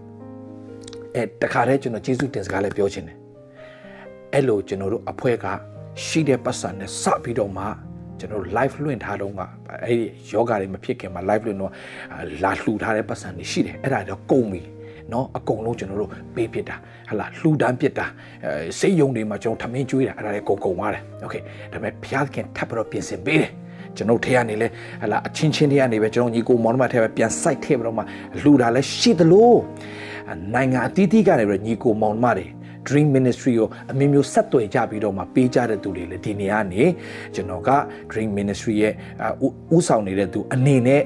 [1.17, 3.17] အဲတခါတည်းကျွန်တော်ကျေးဇူးတင်စကားလည်းပြောချင်တယ်
[4.35, 5.47] အဲ့လိုကျွန်တော်တို့အဖွဲ့က
[6.05, 7.65] ရှိတဲ့ပတ်စံနဲ့စပြီးတော့မှ
[8.19, 9.41] ကျွန်တော် live လွှင့်ထားတော့က
[9.85, 11.73] အဲ့ဒီယောဂါတွေမဖြစ်ခင်မှာ live လွှင့်တော့
[12.45, 14.61] လာလှူထားတဲ့ပတ်စံတွေရှိတယ်အဲ့ဒါတော့ကုန်ပြီ
[15.10, 16.76] เนาะအကုန်လုံးကျွန်တော်တို့ပေးပြစ်တာ
[17.10, 18.06] ဟလာလှူဒန်းပြစ်တာ
[18.46, 21.36] အဲစိတ်ယုံတွေမှာကျွန်တော်ထမင်းကျွေးတာအဲ့ဒါလည်းကုန်ကုန်သွားတယ်โอเค
[21.71, 23.52] ဒါပေမဲ့ဘုရားခင်ထပ်ပြီးတော့ပြင်ဆင်ပေးတယ်
[23.98, 24.67] ကျွန်တော်ထဲကနေလဲ
[25.02, 28.04] ဟလာအချင်းချင်းတွေကနေပဲကျွန်တော်ညီကိုမောင်နှမထဲပဲပြန်စိုက်ထည့်ပြီးတော့မှ
[28.42, 29.54] လှူတာလဲရှိသလို
[30.54, 32.48] နိုင်ငံအသီးသီးကနေပြီးညီကိုမောင်နှမတွေ
[32.88, 36.84] Dream Ministry ကိုအမျိုးမျိုးဆက်သွယ်ကြပြီးတော့မှပေးကြတဲ့သူတွေလည်းဒီနေရာနေ
[37.36, 37.69] ကျွန်တော်က
[38.12, 38.94] Dream Ministry ရဲ့
[39.75, 41.02] ဥဆောင်နေတဲ့သူအနေနဲ့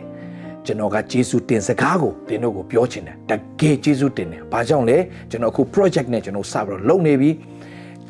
[0.66, 4.98] ကျွန်တော်ကဂျေစုတင်စကားကိုတင်တို့ကိုပြောချင်တယ်တကယ်ဂျေစုတင်တယ်ဘာကြောင့်လဲ
[5.30, 7.30] ကျွန်တော်အခု project နဲ့ကျွန်တော်စပြီးတော့လုပ်နေပြီ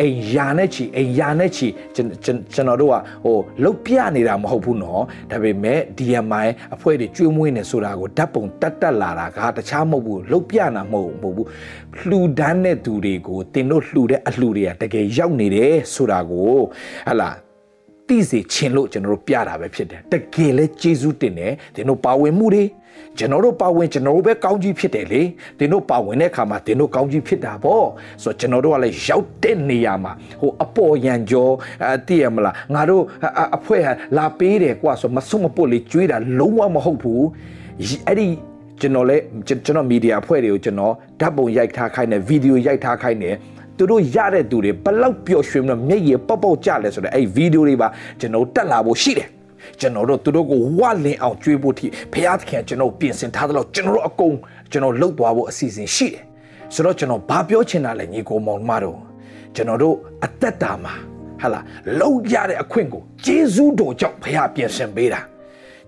[0.00, 11.46] အိမ်ယာနဲ့ချီအိမ်ယာနဲ့ချီကျွန်ကျွန်တော်တို့ကဟိုလုတ်ပြနေတာမဟုတ်ဘူးနော်ဒါပေမဲ့ DMI အဖွဲ့တွေကျွေးမွေးနေဆိုတာကိုဓာတ်ပုံတက်တက်လာတာကတခြားမဟုတ်ဘူးလုတ်ပြနာမဟုတ်မဟုတ်ဘူး
[12.00, 16.54] လှူဒန်းတဲ့သူတွေကိုတင်တို့လှူတဲ့အလှူတွေကတကယ်ရောက်နေတယ်ဆိုတာကို
[17.08, 17.30] ဟလာ
[18.12, 22.64] သိစေချင်လို့ကျွန်တော်တို့ပြတာပဲဖြစ်တယ်တကယ်လဲကျေးဇူးတင်တယ်တင်တို့ပါဝင်မှုတွေ
[23.18, 25.22] ကျွန်တော်တို့ပါဝင်ကျွန်တော်တို့ပဲကောင်းကြီးဖြစ်တယ်လေ
[25.58, 27.86] တင်တို့ပါဝင်တဲ့အခါမှာတင်တို့ကောင်းကြီးဖြစ်တာပေါ့
[28.22, 31.48] ဆိုတော့ကျွန်တော်တို့ကလည်းရောက်တဲ့နေရာမှာဟိုအပေါ်ရန်ကြော
[31.94, 33.02] အတည်ရမလားငါတို့
[33.56, 33.78] အဖွဲ
[34.16, 37.24] လာပေးတယ်ကွာဆိုမဆုမပုတ်လေးကျွေးတာလုံးဝမဟုတ်ဘူး
[38.06, 38.26] အဲ့ဒီ
[38.80, 43.34] ကျွန်တော်လည်းကျွန်တော်မီဒီယာအဖွဲ့တွေကိုကျွန်တော်ဓာတ်ပုံရိုက်ထားခိုင်းတယ်ဗီဒီယိုရိုက်ထားခိုင်းတယ်
[43.82, 47.88] သူတို့ရတဲ့သူတွေဘလောက်ပျော်ရွှင်မလို့မျက်ရည်ပေါက်ပေါက်ကြလဲဆိုတော့အဲ့ဗီဒီယိုတွေပါ
[48.20, 49.28] ကျွန်တော်တက်လာဖို့ရှိတယ်
[49.80, 54.34] ကျွန်တော်တို့သူတို့ကိုဝလင်အောင်ကြွေးဖို့ထိဖခင်သခင်ကျွန်တော်ပြင်ဆင်ထားသလောက်ကျွန်တော်တို့အကုန်
[54.70, 56.22] ကျွန်တော်လှုပ်သွားဖို့အစီအစဉ်ရှိတယ်
[56.74, 58.98] ဆိုတော့ကျွန်တော်ဘာပြောချင်တာလဲညီကိုမောင်မတို့
[59.54, 60.94] ကျွန်တော်တို့အသက်တာမှာ
[61.40, 61.60] ဟာလာ
[61.98, 65.20] လှုပ်ရတဲ့အခွင့်ကိုဂျေဇုတော်ကြောင့်ဖခင်ပြင်ဆင်ပေးတာ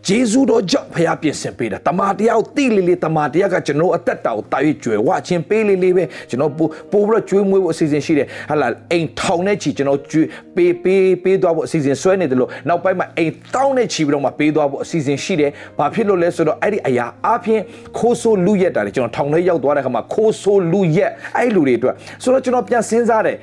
[0.09, 10.27] ဂျေဇုတော်ကြောင့်ဖခင်ပြင်ဆင်ပေးတာတမန်တရားကိုတိလေးလေးတမန်တရားကကျွန်တော်အသက်တာကိုတာ၍ကျွယ်ဝခြင်းပေးလေးလေးပဲကျွန်တော်ပို့ပို့ပြီးတော့ကျွေးမွေးဖို့အစီအစဉ်ရှိတယ်ဟာလာအိမ်ထောင်နဲ့ချီကျွန်တော်ကျွေး
[10.57, 17.61] ပေးပေးပေးသွားဖို့အစီအစဉ်ဆွဲနေတယ်လို့နောက်ပိုင်းမှာအိမ်တောင်းနဲ့ချီပြီးတော့မှပေးသွားဖို့အစီအစဉ်ရှိတယ်ဘာဖြစ်လို့လဲဆိုတော့အဲ့ဒီအရာအပြင်
[17.99, 23.37] ခိုးဆိုးလူရက်တာလေကျွန်တော်ထောင်ထဲရောက်သွားတဲ့ခါမှာခိုးဆိုးလူရက်အဲ့လူတွေအတွက်ဆိုတော့ကျွန်တော်ပြန်စဉ်းစားတယ်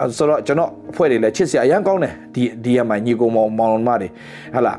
[0.00, 4.08] အဲဆိုတော့ကျွန်တော်အဖွဲ့တွေလည်းချစ်စရာအရန်ကောင်းတယ်ဒီဒီရမှာညီကောင်မောင်မောင်မတွေ
[4.56, 4.74] ဟာလာ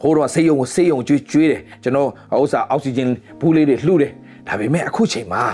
[0.00, 2.08] ဟိုတော့ဆေးရုံဆေးရုံကျွေးကျွေးတယ်ကျွန်တော်
[2.42, 3.08] ဥစ္စာအောက်ဆီဂျင်
[3.40, 4.12] ဘူးလေးတွေလှူတယ်
[4.48, 5.44] ဒါပေမဲ့အခုချိန်မှာ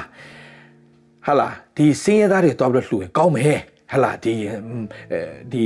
[1.27, 3.61] ဟာလာဒီစင်းရသားတွေတော့ပြီးလှူရင်ကောင်းမယ်
[3.93, 4.35] ဟလာဒီ
[5.53, 5.65] ဒီ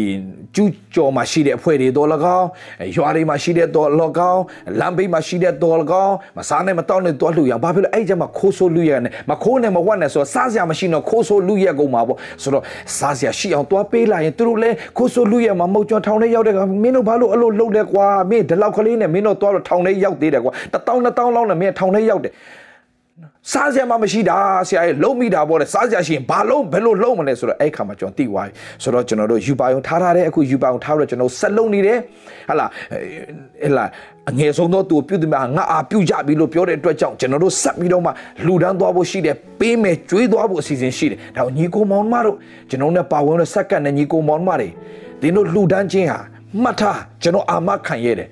[0.54, 2.46] ကျူးကျော်မှာရှိတဲ့အဖွဲ့တွေတော်လကောင်း
[2.96, 4.42] ရွာတွေမှာရှိတဲ့တော်လကောင်း
[4.80, 12.64] လမ်းဘေးမှာရှိတဲ့တော်လကောင်းမစားနဲ့မတောင်းနဲ့တော်လှူရဘာဖြစ်လို့အဲ့ကျမှခိုးဆိုးလူရနဲ့မခိုးနဲ့မဝတ်နဲ့ဆိုတော့စားစရာမရှိတော့ခိုးဆိုးလူရကုန်မှာပေါ့ဆိုတော့
[12.98, 22.32] စားစရာရှိအောင်တွားပေးလိုက်ရင်သူတို့လည်းခိုးဆိုးလူရမှာမဟုတ်ကြောင်ထောင်ထဲရောက်တဲ့ကမင်းတို့ဘာလို့အဲ့လိုလုပ်လဲကွာမင်းဒီလောက်ကလေးနဲ့မင်းတို့တွားတော့ထောင်ထဲရောက်သေးတယ်ကွာတတောင်းတတောင်းလောက်နဲ့မင်းထောင်ထဲရောက်တယ်
[23.52, 24.36] စားစရာမှမရှိတာ
[24.68, 28.52] ဆရာရဲ့လုံးမိတာပေါ့လေစားစရာရှိရင်ဘာလုံးဘယ်လိုလုံးမလဲဆိုတော့အဲ့ခါမှာကျွန်တော်သိသွားပြီ
[28.82, 31.98] ဆိုတော့ကျွန်တော်တို့ယူပါယုံထားထားတဲ့အခုယူပါယုံထားတော့ကျွန်တော်ဆက်လုံးနေတယ်
[32.48, 32.66] ဟလာ
[33.64, 33.84] ဟလာ
[34.30, 38.10] အငယ်ဆုံးတော့သူပြုတ်တယ်မှာငါအာပြုတ်ကြပြီလို့ပြောတဲ့အတွက်ကြောင့်ကျွန်တော်တို့ဆက်ပြီးတော့မှ
[38.44, 42.36] လှူဒန်းသွားဖို့ရှိတယ်ပေးမယ်ကြွေးသွားဖို့အစီအစဉ်ရှိတယ်ဒါညီကိုမောင်မတို့
[42.70, 44.68] ကျွန်တော်နဲ့ပါဝင်တဲ့စက္ကန့်နဲ့ညီကိုမောင်မတွေ
[45.20, 46.18] တင်းတို့လှူဒန်းခြင်းဟာ
[46.62, 48.28] မှတ်ထားကျွန်တော်အာမခံရတယ်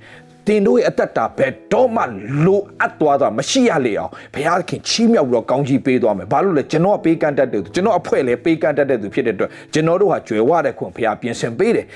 [0.46, 2.02] တင်တို့ရဲ့အသက်တာဘယ်တော့မှ
[2.44, 11.86] လိုအပ်သွားတာမရှိရလေအောင်ဘုရားခင်ချီးမြှောက်ပြီးတော့ကောင်းကြီးပေးသွားမယ်ဘာလို့လဲကျွန်တော်ပေးကန့်တတ်တဲ့သူကျွန်တော်အဖွဲ့လည်းပေးကန့်တတ်တဲ့သူဖြစ်တဲ့အတွက်ကျွန်တော်တို့ဟာကြွယ်ဝတဲ့ခွန်ဘုရားပြင်ဆင်ပေးတယ်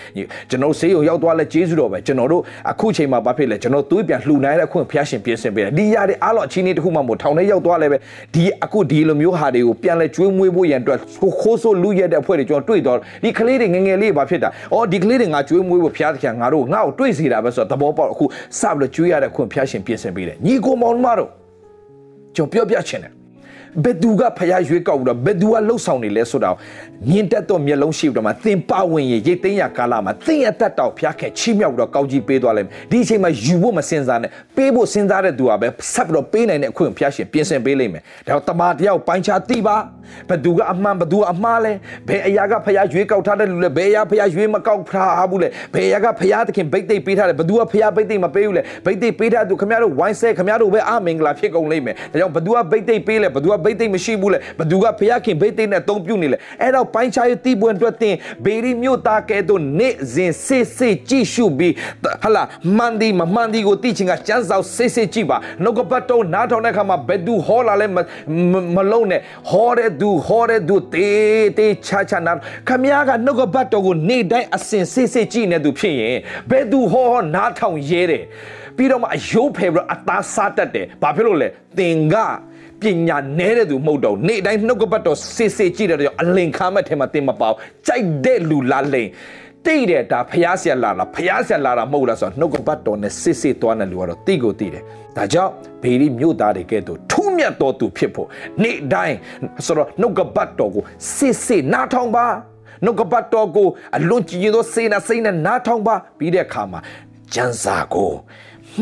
[0.50, 7.96] ကျွန်တော်ဆေးရုံရောက်သွားလဲကျေးဇူးတော်ပဲကျွန်တော်တို့အခုချိန်မှာဘာဖြစ်လဲကျွန်တော်သွေးပြန်လှူနိုင်တဲ့ခွန်ဘုရားရှင်ပြင်ဆင်ပေးတယ်ဒီရတဲ့အားလုံးအချင်းချင်းတစ်ခုမှမဟုတ်ထောင်ထဲရောက်သွားလဲပဲ
[8.34, 10.98] ဒီအခုဒီလိုမျိုးဟာတွေကိုပြန်လဲကျွေးမွေးဖို့ရန်အတွက်
[11.40, 18.24] ခိုးဆိုးလူရက်တဲ့အဖွဲ့တွေကျွန်တော်တွေ့တော့ဒီကလေးတွေငငယ်လေးဘာဖြစ်တာအော်ဒီကလေးတွေငါကျွေးမွေးဖို့ဘုရားသခင်ငါတို့ငါ့ကိုတွေ့စီတာပဲဆိုတော့သဘောပေါက်အခု
[18.60, 21.30] စပြီးတော့ကျွေးရတဲ့ခွင့်ဖျားရှင်ပြင်ဆင်ပေးတယ်ညီကိုမောင်မတို့
[22.36, 23.12] ကျွန်တော်ပြောပြချင်တယ်
[23.84, 26.50] ဘယ်သူကဖျားရွေးကောက်ပြီးတော့ဘယ်သူကလှုပ်ဆောင်နေလဲဆိုတာ
[27.10, 39.76] မြင်တတ်တော့မျက်လုံးရှိပြီးတော့မှသင်ပဝင်ရရိတ်သိမ်းရကာလမှာသင်ရတတ်တော့ဖျားခဲ့ချီးမြှောက်ပြီးတော့ကောက်ကြီးပေးသွားလိုက်ဒီအချိန်မှာယူဖို့မစင်စားနဲ့ပေးဖို့စဉ်းစားတဲ့သူကပဲဆက်ပြီးတော့ပေးနိုင်တဲ့အခွင့်ဖျားရှင်ပြင်ဆင်ပေးလိမ့်မယ်ဒါတော့တမန်တယောက်ပိုင်းခြားသိပါ
[40.28, 41.72] ဘယ်သူကအမှန်ဘယ်သူကအမှားလဲ
[42.08, 61.74] ဘယ်အရာကဖျားရွေးကောက်ထားတဲ့လူလဲဘယ်အရာဖျားရွေးမကောက်ထားဘူးလဲဘယ်အရာကဖျားသခင်ဗိတ်သိက်ပေးထားတယ်ဘယ်သူကဖျားဗိတ်သိက်မပေးဘူးလဲဗိတ်သိက်ပေးထားသူခင်ဗျားတို့ဝိုင်းဆဲခင်ဗျားတို့ပဲအမင်္ဂလာဖြစ်ကုန်လိမ့်မယ်ဒါကြောင့်ဘယ်သူကဗိတ်သိက်ပေးလဲဘယ်သူကဗိတ်သိက်မရှိဘူးလဲဘသူကဖျားခင်ဘိတ်သိနဲ့အသုံးပြုနေလဲအဲ့တော့ပိုင်းခြားရေးတီးပွင့်အတွက်တင်ဘေရီမြို့သားကဲတော့နေ့စဉ်စစ်စစ်ကြည့်ရှုပြီး
[62.22, 62.42] ဟလာ
[62.76, 67.86] မန်ဒီမမန်ဒီကိုတိချင်ကစမ်းစောက်စစ်စစ်ကြည့်ပါနှုတ်ကပတ်တော့နားထောင်တဲ့ခါမှာဘယ်သူဟောလာလဲ
[68.76, 72.32] မလုံးနဲ့ဟောတဲ့သူဟောတဲ့သူတေးတေးချာချာနာ
[72.68, 76.16] ခမည်းကနှုတ်ကပတ်တော်ကိုနေ့တိုင်းအစဉ်စစ်စစ်ကြည့်နေသူဖြစ်ရင်
[76.50, 78.24] ဘယ်သူဟောဟောနားထောင်ရဲတယ်
[78.76, 81.48] ပြီးတော့မှအယုတ်ဖယ်ပြီးတော့အသားစားတတ်တယ်ဘာဖြစ်လို့လဲ
[81.78, 82.16] သင်က
[82.82, 87.50] ပညာနဲတဲ့သူမဟုတ်တော့နေ့တိုင်းနှုတ်ကပတ်တော်စစ်စစ်ကြည့်တဲ့ကြောင့်အလင်ခါမဲ့ထဲမှာတင်မပေါ
[87.86, 89.08] ကြိုက်တဲ့လူလားလိန်
[89.66, 94.82] တိတ်တယ်ဒါဖျားဆရာလာလားဖျားဆရာလာတာမဟုတ်လားဆိုတော့နှုတ်ကပတ်တော်နဲ့စစ်စစ်သွားတဲ့လူကတော့တိကိုတိတယ်
[95.16, 95.52] ဒါကြောင့်
[95.82, 98.28] ဘေရီမြို့သားတွေကဲ့သို့ထူးမြတ်တော်သူဖြစ်ဖို့
[98.62, 99.16] နေ့တိုင်း
[99.66, 100.82] ဆိုတော့နှုတ်ကပတ်တော်ကို
[101.16, 102.26] စစ်စစ်နားထောင်ပါ
[102.84, 106.80] နှုတ်ကပတ်တော်ကိုအလွန်ကြည်ရင်သောစေနာစိတ်နဲ့နားထောင်ပါပြီးတဲ့အခါမှာ
[107.34, 108.10] ကျမ်းစာကို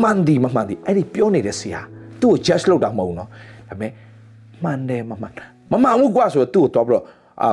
[0.01, 1.81] မှန်ဒီမမှန်ဒီအဲ့ဒီပြောနေတဲ့ဆရာ
[2.21, 3.29] သူ့ကို judge လုပ်တာမဟုတ်ဘူးနော်
[3.69, 3.91] ဒါပေမဲ့
[4.63, 5.33] မှန်တယ်မမှန်
[5.71, 7.03] မမှန်ဘူးကွာဆိုတော့သူ့ကိုတော့ပြီးတော့
[7.43, 7.49] အာ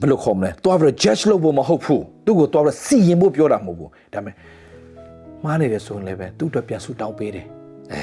[0.00, 4.34] ဘယ်လိုခေါ်မလဲတော့ပြီးတော့ judge လုပ်ဖို့မဟုတ်ဘူးသူ့ကိုတော့ပြီးတော့စီရင်ဖို့ပြောတာမဟုတ်ဘူးဒါပေမဲ့
[5.44, 7.46] မှားနေတယ်ဆိုရင်လည်းပဲသူ့အတွက်ပြန်ဆူတောင်းပေးတယ်
[7.92, 8.00] အဲ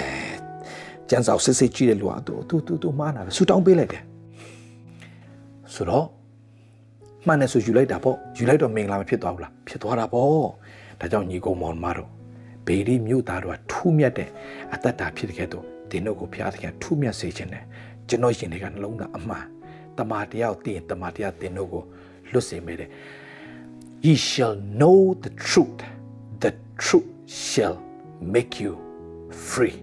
[1.09, 4.03] ကျန်းစာစစ်စစ်ကြည့်တဲ့လူကသူသူသူသူမှားတာပဲဆူတောင်းပေးလိုက်တယ်
[5.73, 6.05] ဆိုတော့
[7.27, 10.27] မှန်တယ်ဆိုယူလိုက်တာပေါ့ယူလိုက်တော့မင်္ဂလာမဖြစ်သွားဘူးလားဖြစ်သွားတာပေါ့
[10.99, 12.09] ဒါကြောင့်ညီကောင်မောင်မတို့
[12.67, 14.29] ဘေဒီမြို့သားတို့ကထူးမြတ်တဲ့
[14.73, 17.63] အသက်တာဖြစ်တဲ့ကဲတော့ တင်းတို့ကိုဖျားသခင်ထူးမြတ်စေခြင်းနဲ့
[18.09, 19.45] ကျွန်တော်ရှင်တွေကနှလုံးသားအမှန်
[19.97, 21.83] တမာတရားကိုသိရင်တမာတရားတင်းတို့ကို
[22.31, 22.89] လွတ်စေမိတယ်
[24.05, 25.79] ye shall know the truth
[26.43, 26.51] the
[26.83, 27.09] truth
[27.45, 27.77] shall
[28.33, 28.73] make you
[29.49, 29.77] free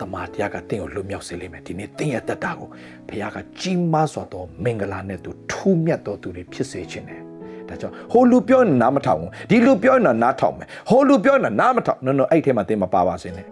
[0.00, 2.68] တမန်တရားကတင့်ကိုလွတ်မြောက်စေလိမ့်မယ်ဒီနေ့တင့်ရဲ့တက်တာကို
[3.08, 7.22] ဘုရားကကြီးမားစွာသောမင်္ဂလာနဲ့သူထူးမြတ်သောသူတွေဖြစ်စေခြင်းတယ်
[7.68, 13.46] ဒါကြောင့်ဟိုလူပြောရင်နားမထောင်ဘူးဒီလူပြောရင်နားထောင်မယ်ဟိုလူပြောရင်နားမထောင် no no အဲ့ထဲမှာတင်မပါပါစေနဲ့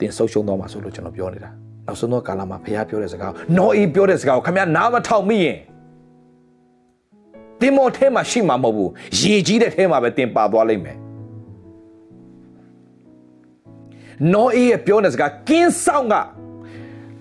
[0.00, 1.50] တင်ဆုပ်ရှုံးတော့မှာဆိုလို့ကျွန်တော်ပြောနေတာ
[1.86, 5.56] နောက်ဆုံးတော့ကာလမှာဘုရားပြောတဲ့စကားနော်အေးပြောတဲ့စကားကိုခင်ဗျာနားမထောင်မိရင်
[7.60, 10.96] တင်မော်ထဲမှာရှိမှာမဟုတ်ဘူးရေကြီးတဲ့ထဲမှာပဲတင်ပါသွားလိမ့်မယ်
[14.32, 16.14] နော်အေးရဲ့ပြောတဲ့စကားကင်းဆောင်က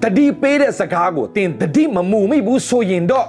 [0.04, 3.28] တတိပေးတဲ့စကားကိုတင်တတိမမူမိဘူးဆိုရင်တော့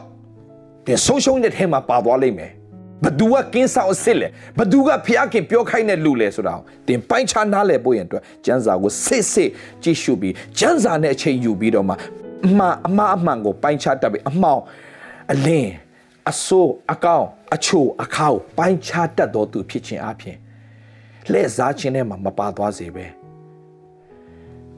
[0.86, 2.52] တင်ဆုံးရှုံးတဲ့ထဲမှာပါသွားလိမ့်မယ်
[3.04, 4.28] ဘသူကကင်းဆောင်အစ်စ်လဲ
[4.58, 9.50] ဘသူကဖျားခင်ပြောခိုင်းတဲ့လူလဲဆိုတာကိုတင်ပိုင်းခြားနားလဲပို့ရင်အတွက်ကျန်းစာကိုစစ်စစ်
[9.82, 11.94] ကြည့်ရှုပြီးကျန်းစာနဲ့အချိန်ယူပြီးတော့မှ
[12.46, 14.60] အမှားအမှားအမှန်ကိုပိုင်းခြားတတ်ပြီးအမှောင်
[15.32, 15.72] အလင်း
[16.30, 20.36] အဆိုးအကောင်းအချိုအခောက်ပိုင်းခြားတတ်တော်သူဖြစ်ခြင်းအပြင်
[21.32, 23.06] လက်စားခြင်းထဲမှာမပါသွားစေပဲ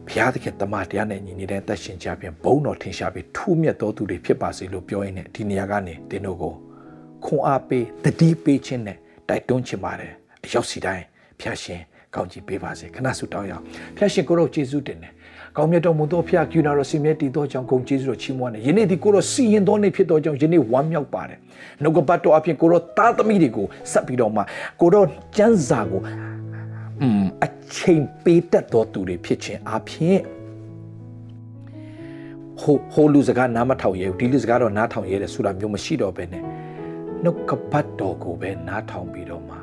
[0.07, 6.55] ဘုရားသခင်တမန်တရားနဲ့ညီနေတဲ့တက်ရှင်ကြပြင်ဘုံတော်ထင်ရှားပြီးထူးမြတ်တော်သူတွေဖြစ်ပါစေလို့ပြောရင်းနဲ့ဒီနေရာကနေတင်းတို့ကို
[7.27, 8.97] ခွန်အားပေးတတိပေးခြင်းနဲ့
[9.29, 10.13] တိုက်တွန်းချင်ပါတယ်
[10.45, 11.05] အရောက်စီတိုင်း
[11.41, 11.81] ဖျာရှင်
[12.15, 13.63] ကောင်းချီးပေးပါစေခဏဆုတောင်းရအောင်
[13.97, 15.13] ဖျာရှင်ကိုရောယေရှုတင်တယ်
[15.57, 21.39] ကောင်းမြတ်တော်မူသောဖျာကျူနာတော်စင်မြတ်တည်သောကြောင့်ဂုဏ်ကျေးဇူးတော်ချီးမွမ်းတယ်ယနေ့ဒီကိုရောစီရင်တော်နေ့ဖြစ်သောကြောင့်ယနေ့ဝမ်းမြောက်ပါတယ်
[21.83, 24.43] နှုတ်ကပတ်တော်အပြင်ကိုရောသားသမီးတွေကိုဆက်ပြီးတော့မှ
[24.81, 25.05] ကိုရော
[25.37, 26.01] ကျမ်းစာကို
[27.01, 30.21] อืมအချိန်ပေးတတ်တော်သူတွေဖြစ်ခြင်းအပြင်
[32.61, 36.43] ဟိုဟိုလူစကားနားမထောင်ရဲဘူးဒီလူစကားတော့နားထောင်ရဲတယ်ဆိုတာမျိုးမရှိတော့ဘဲနဲ့
[37.25, 39.57] နှုတ်ကပတ်တော်ကိုပဲနားထောင်ပြီးတော့မှ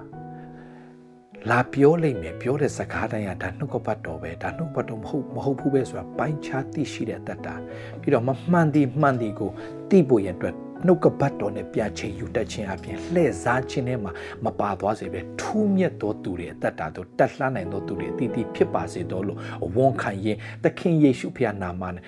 [1.50, 7.56] လာပြောလိမ့်မယ်ပြောတဲ့စကားတိုင်းကဒါနှုတ်ကပတ်တော်ပဲဒါနှုတ်ကပတ်တော်မဟုတ်မဟုတ်ဘူးပဲဆိုတာပိုင်းခြားသိရှိတဲ့တတ်တာ
[8.02, 9.52] ပြီးတော့မမှန်သည်မှန်သည်ကို
[9.90, 10.56] သိဖို့ရန်အတွက်
[10.86, 14.12] နှုတ်ကပတ်တော်နဲ့ပြချင်ယူတတ်ခြင်းအပြင်လှည့်စားခြင်းထဲမှာ
[14.46, 19.40] မပါသွားစေပဲထူးမြတ်သောသူတွေအသက်တာတို့တက်လှမ်းနိုင်သောသူတွေအသီးသီးဖြစ်ပါစေတော်လို့
[19.76, 22.04] ဝန်ခံရင်သခင်ယေရှုဖခင်နာမနဲ့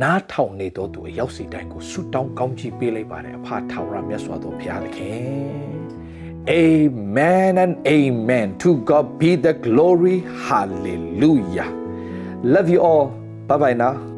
[0.00, 5.72] နားထောင်နေသောသူအရောက်စီတိုင်းကိုဆုတောင်းကောင်းချီးပေးလိုက်ပါတယ်အဖထာဝရမြတ်စွာသောဘုရားသခင်
[6.48, 8.58] Amen and amen.
[8.58, 10.24] To God be the glory.
[10.48, 11.70] Hallelujah.
[12.42, 13.06] Love you all.
[13.46, 14.11] Bye bye now.